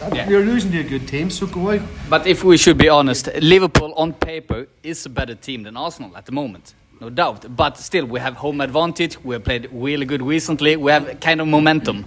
That- 0.00 0.14
Yeah. 0.16 0.28
You're 0.30 0.44
losing 0.44 0.72
to 0.72 0.80
a 0.80 0.82
good 0.82 1.06
team, 1.06 1.30
so 1.30 1.46
go 1.46 1.70
out. 1.70 1.80
but 2.10 2.26
if 2.26 2.42
we 2.44 2.56
should 2.56 2.78
be 2.78 2.88
honest, 2.88 3.28
Liverpool 3.40 3.92
on 3.96 4.12
paper 4.12 4.66
is 4.82 5.06
a 5.06 5.08
better 5.08 5.34
team 5.34 5.62
than 5.62 5.76
Arsenal 5.76 6.16
at 6.16 6.26
the 6.26 6.32
moment, 6.32 6.74
no 7.00 7.10
doubt. 7.10 7.46
But 7.56 7.78
still, 7.78 8.04
we 8.06 8.20
have 8.20 8.34
home 8.36 8.60
advantage. 8.60 9.18
We 9.24 9.34
have 9.34 9.44
played 9.44 9.68
really 9.72 10.04
good 10.06 10.22
recently. 10.22 10.76
We 10.76 10.90
have 10.92 11.18
kind 11.20 11.40
of 11.40 11.46
momentum. 11.48 12.04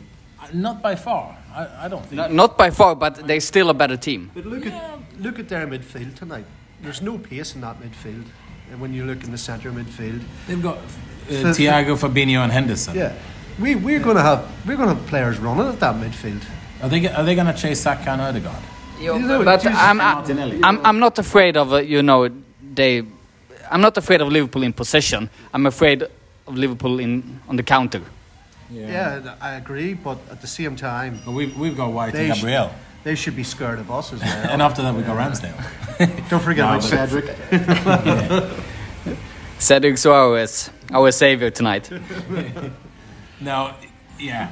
Not 0.54 0.82
by 0.82 0.96
far. 0.96 1.36
I, 1.56 1.86
I 1.86 1.88
don't 1.90 2.06
think. 2.06 2.16
No- 2.22 2.28
Not 2.28 2.58
by 2.58 2.70
far, 2.72 2.96
but 2.96 3.28
they're 3.28 3.42
still 3.42 3.70
a 3.70 3.74
better 3.74 3.98
team. 3.98 4.32
But 4.34 4.46
look 4.46 4.66
at 4.66 4.74
look 5.20 5.40
at 5.40 5.48
their 5.50 5.68
midfield 5.68 6.16
tonight. 6.16 6.46
There's 6.82 7.02
no 7.02 7.18
pace 7.18 7.56
in 7.56 7.62
that 7.62 7.78
midfield. 7.82 8.24
And 8.72 8.80
when 8.82 8.94
you 8.94 9.06
look 9.06 9.24
in 9.24 9.32
the 9.32 9.38
centre 9.38 9.72
midfield, 9.72 10.22
They've 10.48 10.62
got 10.62 10.78
uh, 10.78 11.54
Thiago, 11.56 11.96
Fabinho, 11.98 12.44
and 12.44 12.52
Henderson. 12.52 12.96
yeah, 12.96 13.14
we 13.60 13.76
we're 13.76 14.00
gonna 14.00 14.22
have 14.22 14.46
we're 14.66 14.76
gonna 14.78 14.94
have 14.94 15.08
players 15.08 15.38
running 15.40 15.68
at 15.68 15.80
that 15.80 15.96
midfield. 15.96 16.44
Are 16.82 16.90
they 16.90 17.08
are 17.08 17.24
they 17.24 17.36
gonna 17.36 17.54
chase 17.54 17.82
Saka 17.82 18.10
and 18.12 18.22
Odegaard? 18.22 18.64
You 19.00 19.12
but 19.44 19.66
I'm, 19.66 19.98
Martinelli. 19.98 20.60
I'm, 20.64 20.84
I'm 20.86 21.00
not 21.00 21.20
afraid 21.20 21.56
of, 21.56 21.72
uh, 21.74 21.78
you 21.78 22.02
know, 22.02 22.30
they. 22.74 23.04
I'm 23.70 23.82
not 23.82 23.96
afraid 23.98 24.22
of 24.22 24.30
Liverpool 24.30 24.64
in 24.64 24.74
possession. 24.74 25.30
I'm 25.54 25.66
afraid 25.68 26.02
of 26.48 26.56
Liverpool 26.58 27.00
in 27.00 27.40
on 27.48 27.58
the 27.58 27.64
counter. 27.64 28.02
Yeah, 28.72 29.36
I 29.40 29.54
agree, 29.56 29.94
but 29.94 30.18
at 30.32 30.42
the 30.42 30.48
same 30.48 30.76
time, 30.76 31.20
But 31.26 31.32
we've 31.34 31.56
we've 31.58 31.78
got 31.78 31.92
White 31.94 32.14
They 32.14 32.26
and 32.30 32.36
sh- 32.38 32.42
Gabriel, 32.42 32.72
they 33.04 33.16
should 33.16 33.36
be 33.36 33.44
scared 33.44 33.80
of 33.80 33.90
us 33.92 34.14
as 34.14 34.20
well. 34.22 34.50
and 34.52 34.62
after 34.62 34.82
that 34.82 34.94
we 34.96 35.04
got 35.04 35.16
Ramsdale. 35.18 35.56
Don't 36.30 36.42
forget 36.44 36.66
No, 36.66 36.78
about 36.78 36.82
but- 36.82 36.90
Cedric. 36.90 37.26
Cedric 39.60 39.96
Soares, 39.96 40.70
our 40.92 41.12
savior 41.12 41.50
tonight. 41.50 41.90
No, 43.40 43.74
yeah, 44.20 44.52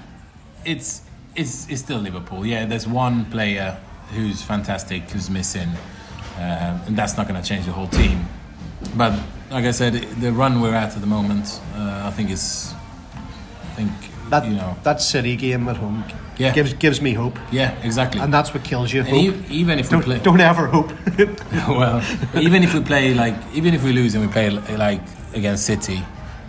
it's 0.64 1.02
it's 1.36 1.68
it's 1.70 1.82
still 1.82 2.00
Liverpool. 2.00 2.46
Yeah, 2.46 2.66
there's 2.66 2.88
one 2.88 3.26
player 3.26 3.78
who's 4.14 4.42
fantastic 4.42 5.10
who's 5.12 5.30
missing, 5.30 5.70
um, 6.38 6.82
and 6.88 6.96
that's 6.98 7.18
not 7.18 7.28
gonna 7.28 7.44
change 7.44 7.66
the 7.66 7.72
whole 7.72 7.88
team. 7.88 8.26
But 8.96 9.14
like 9.52 9.66
I 9.66 9.72
said, 9.72 9.94
the 10.22 10.32
run 10.32 10.62
we're 10.62 10.76
at 10.76 10.96
at 10.96 11.02
the 11.02 11.08
moment, 11.08 11.60
uh, 11.76 12.04
I 12.06 12.12
think 12.12 12.30
is, 12.32 12.74
I 13.64 13.76
think 13.76 13.92
That 14.30 14.46
you 14.46 14.56
know, 14.56 14.76
that 14.84 15.02
City 15.02 15.36
game 15.36 15.68
at 15.70 15.78
home 15.78 16.04
Yeah. 16.38 16.54
gives 16.54 16.74
gives 16.74 17.02
me 17.02 17.14
hope, 17.14 17.40
yeah, 17.52 17.72
exactly. 17.84 18.22
and 18.22 18.34
that's 18.34 18.54
what 18.54 18.64
kills 18.64 18.92
you. 18.94 19.04
Hope. 19.04 19.14
e- 19.14 19.34
even 19.50 19.80
if 19.80 19.86
we 19.90 19.92
don't, 19.98 20.04
play, 20.04 20.20
don't 20.20 20.42
ever 20.42 20.68
hope. 20.68 20.92
well, 21.70 22.02
even 22.36 22.64
if 22.64 22.74
we 22.74 22.80
play 22.82 23.14
like, 23.14 23.36
even 23.54 23.74
if 23.74 23.84
we 23.84 23.92
lose 23.94 24.16
and 24.16 24.26
we 24.26 24.32
play 24.32 24.50
like 24.78 25.02
against 25.34 25.66
City, 25.66 26.02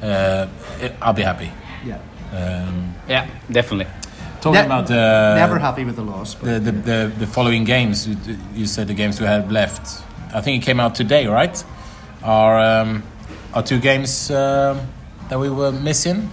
uh, 0.03 0.47
it, 0.81 0.93
I'll 1.03 1.13
be 1.15 1.23
happy. 1.23 1.51
yeah. 1.85 1.99
Um, 2.33 2.95
Yeah, 3.09 3.27
definitely. 3.51 3.87
Talking 4.47 4.61
Ne- 4.61 4.67
about 4.67 4.91
uh, 4.91 5.35
Never 5.35 5.59
happy 5.59 5.85
with 5.85 5.97
the 5.97 6.03
loss. 6.03 6.35
But 6.35 6.47
the, 6.47 6.59
the, 6.61 6.73
the, 6.73 7.13
the 7.19 7.27
following 7.27 7.65
games, 7.65 8.07
you, 8.09 8.17
you 8.55 8.67
said 8.67 8.87
the 8.89 8.95
games 8.95 9.21
we 9.21 9.27
had 9.27 9.51
left. 9.51 10.03
I 10.35 10.41
think 10.41 10.63
it 10.63 10.67
came 10.67 10.81
out 10.81 10.95
today, 10.95 11.27
right? 11.27 11.65
Are 12.23 12.59
um, 12.59 13.03
are 13.55 13.63
two 13.63 13.79
games 13.81 14.31
um, 14.31 14.81
that 15.29 15.39
we 15.39 15.51
were 15.51 15.73
missing? 15.73 16.29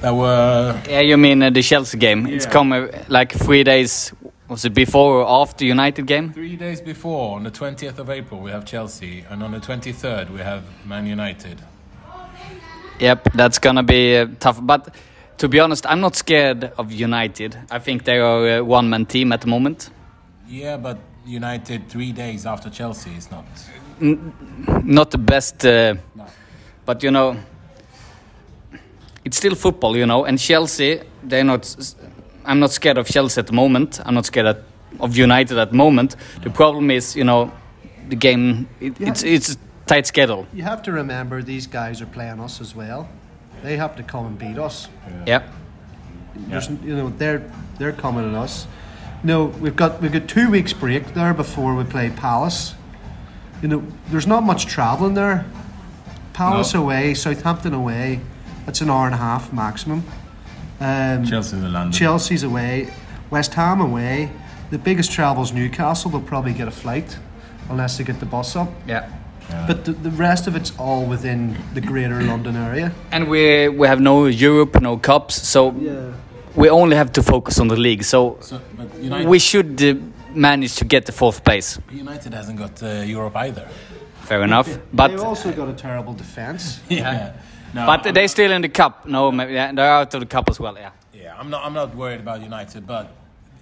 That 0.00 0.14
were 0.14 0.80
Yeah, 0.88 1.00
you 1.00 1.16
mean 1.16 1.42
uh, 1.42 1.50
the 1.50 1.62
Chelsea 1.62 1.98
game? 1.98 2.26
It's 2.26 2.46
come 2.46 2.72
uh, 2.72 2.86
like 3.08 3.32
three 3.32 3.64
days. 3.64 4.12
Was 4.48 4.64
it 4.64 4.74
before 4.74 5.22
or 5.22 5.40
after 5.42 5.58
the 5.64 5.66
United 5.66 6.06
game? 6.06 6.32
three 6.32 6.56
days 6.56 6.80
before. 6.80 7.36
On 7.36 7.42
the 7.42 7.50
twentieth 7.50 7.98
of 7.98 8.08
April, 8.10 8.40
we 8.40 8.50
have 8.52 8.64
Chelsea, 8.64 9.24
and 9.30 9.42
on 9.42 9.50
the 9.52 9.60
twenty 9.60 9.92
third, 9.92 10.30
we 10.30 10.38
have 10.40 10.62
Man 10.86 11.06
United. 11.06 11.60
Yep, 13.00 13.32
that's 13.34 13.58
gonna 13.58 13.82
be 13.82 14.16
uh, 14.18 14.26
tough. 14.38 14.58
But 14.62 14.94
to 15.38 15.48
be 15.48 15.60
honest, 15.60 15.84
I'm 15.86 16.00
not 16.00 16.16
scared 16.16 16.64
of 16.78 16.90
United. 16.92 17.56
I 17.70 17.78
think 17.78 18.04
they 18.04 18.18
are 18.18 18.58
a 18.58 18.60
one-man 18.64 19.06
team 19.06 19.32
at 19.32 19.40
the 19.40 19.46
moment. 19.48 19.90
Yeah, 20.48 20.76
but 20.76 20.98
United 21.26 21.88
three 21.88 22.12
days 22.12 22.46
after 22.46 22.70
Chelsea 22.70 23.10
is 23.16 23.30
not. 23.30 23.44
Not 24.84 25.10
the 25.10 25.18
best, 25.18 25.64
uh, 25.66 25.94
No. 26.14 26.24
but 26.84 27.02
you 27.02 27.10
know, 27.10 27.36
it's 29.24 29.36
still 29.36 29.54
football, 29.54 29.96
you 29.96 30.06
know. 30.06 30.24
And 30.24 30.38
Chelsea, 30.38 31.00
they're 31.22 31.44
not. 31.44 31.64
s- 31.64 31.96
I'm 32.44 32.60
not 32.60 32.70
scared 32.70 32.98
of 32.98 33.06
Chelsea 33.08 33.40
at 33.40 33.46
the 33.46 33.52
moment. 33.52 34.00
I'm 34.04 34.14
not 34.14 34.26
scared 34.26 34.46
at, 34.46 34.58
of 35.00 35.16
United 35.16 35.58
at 35.58 35.70
the 35.70 35.76
moment. 35.76 36.14
The 36.44 36.50
problem 36.50 36.90
is, 36.90 37.16
you 37.16 37.24
know, 37.24 37.50
the 38.08 38.16
game. 38.16 38.68
It, 38.80 39.00
Yeah. 39.00 39.08
It's 39.10 39.22
it's 39.24 39.54
a 39.54 39.56
tight 39.86 40.06
schedule. 40.06 40.46
you 40.54 40.62
have 40.64 40.82
to 40.82 40.92
remember 40.92 41.42
these 41.42 41.66
guys 41.66 42.00
are 42.02 42.06
playing 42.12 42.40
us 42.40 42.60
as 42.60 42.74
well. 42.76 43.08
They 43.66 43.78
have 43.78 43.96
to 43.96 44.04
come 44.04 44.26
and 44.26 44.38
beat 44.38 44.58
us. 44.58 44.86
Yeah. 45.26 45.42
There's, 46.36 46.68
you 46.70 46.94
know, 46.94 47.08
they're 47.10 47.50
they're 47.80 47.92
coming 47.92 48.28
at 48.28 48.34
us. 48.36 48.64
You 49.24 49.26
know, 49.26 49.44
we've 49.46 49.74
got 49.74 50.00
we've 50.00 50.12
got 50.12 50.28
two 50.28 50.48
weeks 50.48 50.72
break 50.72 51.14
there 51.14 51.34
before 51.34 51.74
we 51.74 51.82
play 51.82 52.10
Palace. 52.10 52.76
You 53.62 53.66
know, 53.66 53.82
there's 54.06 54.28
not 54.28 54.44
much 54.44 54.66
travelling 54.66 55.14
there. 55.14 55.46
Palace 56.32 56.74
No. 56.74 56.82
away, 56.84 57.12
Southampton 57.14 57.74
away. 57.74 58.20
That's 58.66 58.80
an 58.82 58.88
hour 58.88 59.06
and 59.06 59.14
a 59.16 59.18
half 59.18 59.52
maximum. 59.52 60.04
Um, 60.78 61.24
Chelsea 61.26 61.56
to 61.56 61.68
London. 61.68 61.90
Chelsea's 61.90 62.44
away, 62.44 62.92
West 63.30 63.54
Ham 63.54 63.80
away. 63.80 64.30
The 64.70 64.78
biggest 64.78 65.10
travel's 65.10 65.52
Newcastle. 65.52 66.12
They'll 66.12 66.20
probably 66.20 66.52
get 66.52 66.68
a 66.68 66.70
flight 66.82 67.18
unless 67.68 67.98
they 67.98 68.04
get 68.04 68.20
the 68.20 68.26
bus 68.26 68.54
up. 68.54 68.68
Yeah. 68.86 69.08
But 69.66 69.84
the, 69.84 69.92
the 69.92 70.10
rest 70.10 70.46
of 70.46 70.56
it's 70.56 70.72
all 70.78 71.04
within 71.06 71.56
the 71.74 71.80
greater 71.80 72.20
London 72.22 72.56
area. 72.56 72.92
And 73.12 73.28
we 73.28 73.68
we 73.68 73.86
have 73.88 74.00
no 74.00 74.26
Europe, 74.26 74.80
no 74.80 74.96
cups, 74.98 75.48
so 75.48 75.72
we 76.56 76.70
only 76.70 76.96
have 76.96 77.10
to 77.12 77.22
focus 77.22 77.58
on 77.60 77.68
the 77.68 77.76
league. 77.76 78.02
So 78.04 78.36
So, 78.40 78.60
United, 79.00 79.28
we 79.28 79.38
should 79.38 79.82
uh, 79.82 79.94
manage 80.34 80.74
to 80.76 80.84
get 80.84 81.04
the 81.06 81.12
fourth 81.12 81.42
place. 81.44 81.78
United 81.92 82.34
hasn't 82.34 82.58
got 82.58 82.82
uh, 82.82 83.04
Europe 83.16 83.36
either. 83.36 83.68
Fair 84.22 84.42
enough. 84.42 84.68
But 84.92 85.08
They've 85.08 85.22
also 85.28 85.52
got 85.52 85.68
a 85.68 85.72
terrible 85.74 86.14
defence. 86.14 86.80
Yeah. 86.88 87.32
No, 87.74 87.86
but 87.86 88.06
I'm 88.06 88.14
they're 88.14 88.28
still 88.28 88.52
in 88.52 88.62
the 88.62 88.68
cup. 88.68 89.06
No, 89.06 89.30
maybe, 89.32 89.52
yeah, 89.52 89.72
they're 89.72 89.92
out 90.00 90.14
of 90.14 90.20
the 90.20 90.26
cup 90.26 90.48
as 90.48 90.58
well. 90.58 90.74
Yeah. 90.78 90.90
Yeah, 91.12 91.36
I'm 91.38 91.50
not. 91.50 91.64
I'm 91.64 91.74
not 91.74 91.94
worried 91.94 92.20
about 92.20 92.40
United, 92.40 92.86
but 92.86 93.06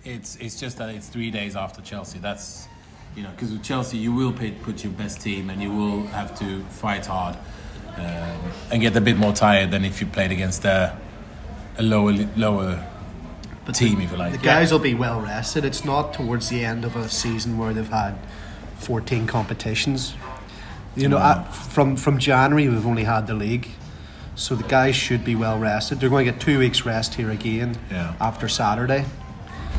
it's 0.05 0.37
it's 0.37 0.61
just 0.61 0.77
that 0.79 0.90
it's 0.90 1.09
three 1.09 1.31
days 1.31 1.57
after 1.57 1.83
Chelsea. 1.83 2.18
That's 2.18 2.68
you 3.16 3.22
know 3.22 3.31
because 3.31 3.50
with 3.53 3.62
Chelsea 3.62 3.96
you 3.98 4.12
will 4.12 4.33
pay, 4.33 4.50
put 4.50 4.83
your 4.85 4.92
best 4.92 5.20
team 5.20 5.50
and 5.50 5.62
you 5.62 5.70
will 5.70 6.07
have 6.09 6.38
to 6.38 6.62
fight 6.64 7.07
hard 7.07 7.37
um, 7.96 8.40
and 8.72 8.81
get 8.81 8.96
a 8.96 9.00
bit 9.00 9.16
more 9.16 9.33
tired 9.33 9.70
than 9.70 9.85
if 9.85 10.00
you 10.00 10.07
played 10.07 10.33
against 10.33 10.64
a, 10.64 10.96
a 11.79 11.83
lower 11.83 12.12
lower 12.37 12.85
team, 13.72 14.00
if 14.00 14.11
you 14.11 14.16
like. 14.18 14.33
The 14.33 14.38
guys 14.38 14.72
will 14.72 14.79
be 14.79 14.94
well 14.94 15.20
rested. 15.20 15.64
It's 15.64 15.85
not 15.85 16.12
towards 16.12 16.48
the 16.50 16.64
end 16.64 16.85
of 16.85 16.96
a 16.96 17.09
season 17.09 17.57
where 17.57 17.72
they've 17.72 17.88
had 17.88 18.14
14 18.79 19.27
competitions. 19.27 20.14
You 20.96 21.09
know, 21.09 21.16
uh, 21.18 21.42
from 21.44 21.96
from 21.96 22.18
January 22.18 22.68
we've 22.68 22.87
only 22.87 23.05
had 23.05 23.27
the 23.27 23.35
league, 23.35 23.68
so 24.35 24.55
the 24.55 24.64
guys 24.64 24.94
should 24.94 25.24
be 25.24 25.35
well 25.35 25.59
rested. 25.59 25.98
They're 25.98 26.11
going 26.11 26.27
to 26.27 26.33
get 26.33 26.40
two 26.40 26.59
weeks 26.59 26.85
rest 26.85 27.14
here 27.14 27.31
again 27.31 27.79
Yeah. 27.90 28.14
after 28.20 28.48
Saturday, 28.48 29.05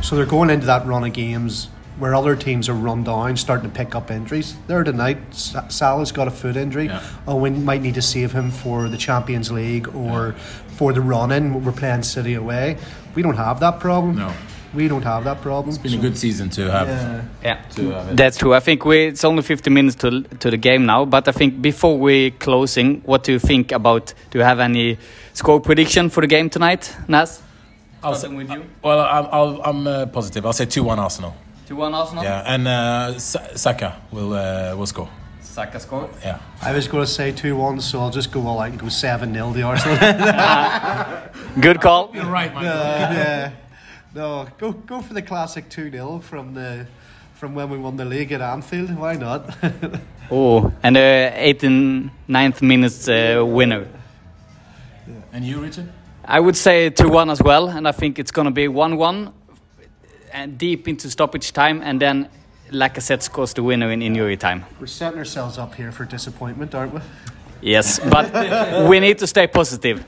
so 0.01 0.15
they're 0.15 0.25
going 0.25 0.49
into 0.49 0.65
that 0.65 0.85
run 0.85 1.03
of 1.03 1.13
games 1.13 1.69
where 1.99 2.13
other 2.13 2.35
teams 2.35 2.67
are 2.69 2.73
run 2.73 3.03
down, 3.03 3.37
starting 3.37 3.69
to 3.69 3.75
pick 3.75 3.95
up 3.95 4.11
injuries. 4.11 4.55
There 4.67 4.83
tonight, 4.83 5.17
Sa- 5.31 5.67
Salah's 5.69 6.11
got 6.11 6.27
a 6.27 6.31
foot 6.31 6.57
injury. 6.57 6.85
Yeah. 6.87 7.01
Owen 7.27 7.63
might 7.63 7.81
need 7.81 7.95
to 7.95 8.01
save 8.01 8.31
him 8.33 8.51
for 8.51 8.89
the 8.89 8.97
Champions 8.97 9.51
League 9.51 9.87
or 9.95 10.33
for 10.77 10.93
the 10.93 11.01
run-in. 11.01 11.63
We're 11.63 11.71
playing 11.71 12.03
City 12.03 12.33
away. 12.33 12.77
We 13.15 13.21
don't 13.21 13.37
have 13.37 13.59
that 13.61 13.79
problem. 13.79 14.17
No. 14.17 14.31
We 14.73 14.89
don't 14.89 15.03
have 15.03 15.23
that 15.23 15.39
problem. 15.41 15.69
It's 15.73 15.77
been 15.77 15.93
a 15.93 16.01
good 16.01 16.17
season 16.17 16.49
to 16.49 16.69
have. 16.69 16.87
Yeah. 16.89 17.21
Yeah, 17.43 17.61
To 17.75 17.89
have 17.91 18.17
that's 18.17 18.37
true. 18.37 18.53
I 18.53 18.59
think 18.59 18.83
we 18.83 19.05
it's 19.05 19.23
only 19.23 19.41
50 19.41 19.69
minutes 19.69 19.95
to 19.97 20.23
to 20.39 20.49
the 20.51 20.57
game 20.57 20.85
now, 20.85 21.05
but 21.05 21.27
I 21.29 21.31
think 21.31 21.61
before 21.61 21.97
we 21.97 22.31
closing, 22.31 23.01
what 23.05 23.23
do 23.23 23.31
you 23.31 23.39
think 23.39 23.71
about? 23.71 24.13
Do 24.31 24.37
you 24.39 24.43
have 24.43 24.59
any 24.59 24.97
score 25.33 25.61
prediction 25.61 26.09
for 26.09 26.19
the 26.21 26.27
game 26.27 26.49
tonight, 26.49 26.93
Nas? 27.07 27.41
I'll 28.03 28.15
Starting 28.15 28.37
say, 28.39 28.43
with 28.45 28.51
you. 28.51 28.65
well, 28.83 28.99
I'm 28.99 29.27
I'll, 29.31 29.61
I'm 29.63 29.87
uh, 29.87 30.05
positive. 30.07 30.45
I'll 30.45 30.53
say 30.53 30.65
two 30.65 30.83
one 30.83 30.99
Arsenal. 30.99 31.33
Two 31.65 31.75
one 31.77 31.93
Arsenal. 31.93 32.23
Yeah, 32.23 32.43
and 32.53 32.67
uh, 32.67 33.17
Saka 33.19 33.97
will 34.11 34.33
uh, 34.33 34.75
will 34.75 34.85
score. 34.85 35.09
Saka 35.41 35.79
score. 35.79 36.09
Yeah. 36.21 36.39
I 36.61 36.73
was 36.73 36.87
going 36.87 37.05
to 37.05 37.09
say 37.09 37.31
2 37.31 37.55
1, 37.55 37.79
so 37.79 38.01
I'll 38.01 38.09
just 38.09 38.29
go 38.29 38.45
all 38.45 38.59
out 38.59 38.71
and 38.71 38.79
go 38.79 38.89
7 38.89 39.33
0 39.33 39.53
to 39.53 39.61
Arsenal. 39.61 39.97
Good 41.61 41.79
call. 41.79 42.11
You're 42.13 42.25
right, 42.25 42.53
Michael. 42.53 42.69
yeah. 42.69 43.51
No, 44.13 44.47
go 44.57 44.73
go 44.73 45.01
for 45.01 45.13
the 45.13 45.21
classic 45.21 45.69
2 45.69 45.91
0 45.91 46.19
from 46.19 46.53
the 46.53 46.85
from 47.35 47.55
when 47.55 47.69
we 47.69 47.77
won 47.77 47.95
the 47.95 48.05
league 48.05 48.33
at 48.33 48.41
Anfield. 48.41 48.95
Why 48.97 49.13
not? 49.15 49.55
Oh, 50.31 50.73
and 50.81 50.95
the 50.95 51.31
18 51.35 52.09
ninth 52.27 52.59
minutes 52.63 53.07
uh, 53.07 53.43
winner. 53.45 53.87
And 55.31 55.45
you, 55.45 55.61
Richard? 55.61 55.87
I 56.25 56.39
would 56.39 56.55
say 56.57 56.89
2 56.89 57.07
1 57.07 57.29
as 57.29 57.41
well, 57.43 57.69
and 57.69 57.87
I 57.87 57.91
think 57.91 58.17
it's 58.17 58.31
going 58.31 58.45
to 58.45 58.51
be 58.51 58.67
1 58.67 58.97
1 58.97 59.31
and 60.35 60.57
deep 60.57 60.87
into 60.87 61.09
stoppage 61.09 61.53
time, 61.53 61.81
and 61.81 61.99
then 61.99 62.27
Lacazette 62.71 63.21
scores 63.21 63.53
the 63.53 63.63
winner 63.63 63.91
in 63.91 64.01
injury 64.01 64.37
time. 64.37 64.65
We're 64.79 64.87
setting 64.87 65.19
ourselves 65.19 65.57
up 65.57 65.73
here 65.75 65.91
for 65.91 66.05
disappointment, 66.05 66.75
aren't 66.75 66.93
we? 66.93 67.01
Yes, 67.61 67.99
but 67.99 68.25
we 68.89 68.99
need 68.99 69.17
to 69.19 69.27
stay 69.27 69.47
positive. 69.47 70.03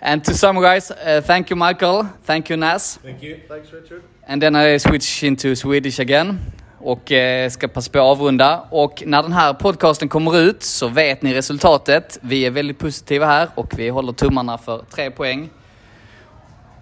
And 0.00 0.24
to 0.24 0.34
summarize, 0.34 0.90
uh, 0.90 1.22
thank 1.24 1.50
you, 1.50 1.56
Michael. 1.56 2.08
Thank 2.24 2.50
you, 2.50 2.56
Nas. 2.56 2.98
Thank 3.02 3.22
you. 3.22 3.40
Thanks, 3.48 3.72
Richard. 3.72 4.02
And 4.28 4.40
then 4.40 4.54
I 4.54 4.76
switch 4.76 5.24
into 5.24 5.56
Swedish 5.56 5.98
again. 5.98 6.38
Och 6.78 7.12
eh, 7.12 7.50
ska 7.50 7.68
passa 7.68 7.90
på 7.90 7.98
att 7.98 8.04
avrunda. 8.04 8.66
Och 8.70 9.02
när 9.06 9.22
den 9.22 9.32
här 9.32 9.54
podcasten 9.54 10.08
kommer 10.08 10.38
ut 10.38 10.62
så 10.62 10.88
vet 10.88 11.22
ni 11.22 11.34
resultatet. 11.34 12.18
Vi 12.20 12.46
är 12.46 12.50
väldigt 12.50 12.78
positiva 12.78 13.26
här 13.26 13.48
och 13.54 13.78
vi 13.78 13.88
håller 13.88 14.12
tummarna 14.12 14.58
för 14.58 14.84
tre 14.90 15.10
poäng. 15.10 15.50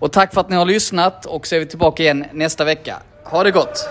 Och 0.02 0.12
tack 0.12 0.34
för 0.34 0.40
att 0.40 0.48
ni 0.50 0.56
har 0.56 0.64
lyssnat 0.64 1.26
och 1.26 1.46
så 1.46 1.54
är 1.54 1.60
vi 1.60 1.66
tillbaka 1.66 2.02
igen 2.02 2.24
nästa 2.32 2.64
vecka. 2.64 2.96
Ha 3.24 3.44
det 3.44 3.50
gott! 3.50 3.88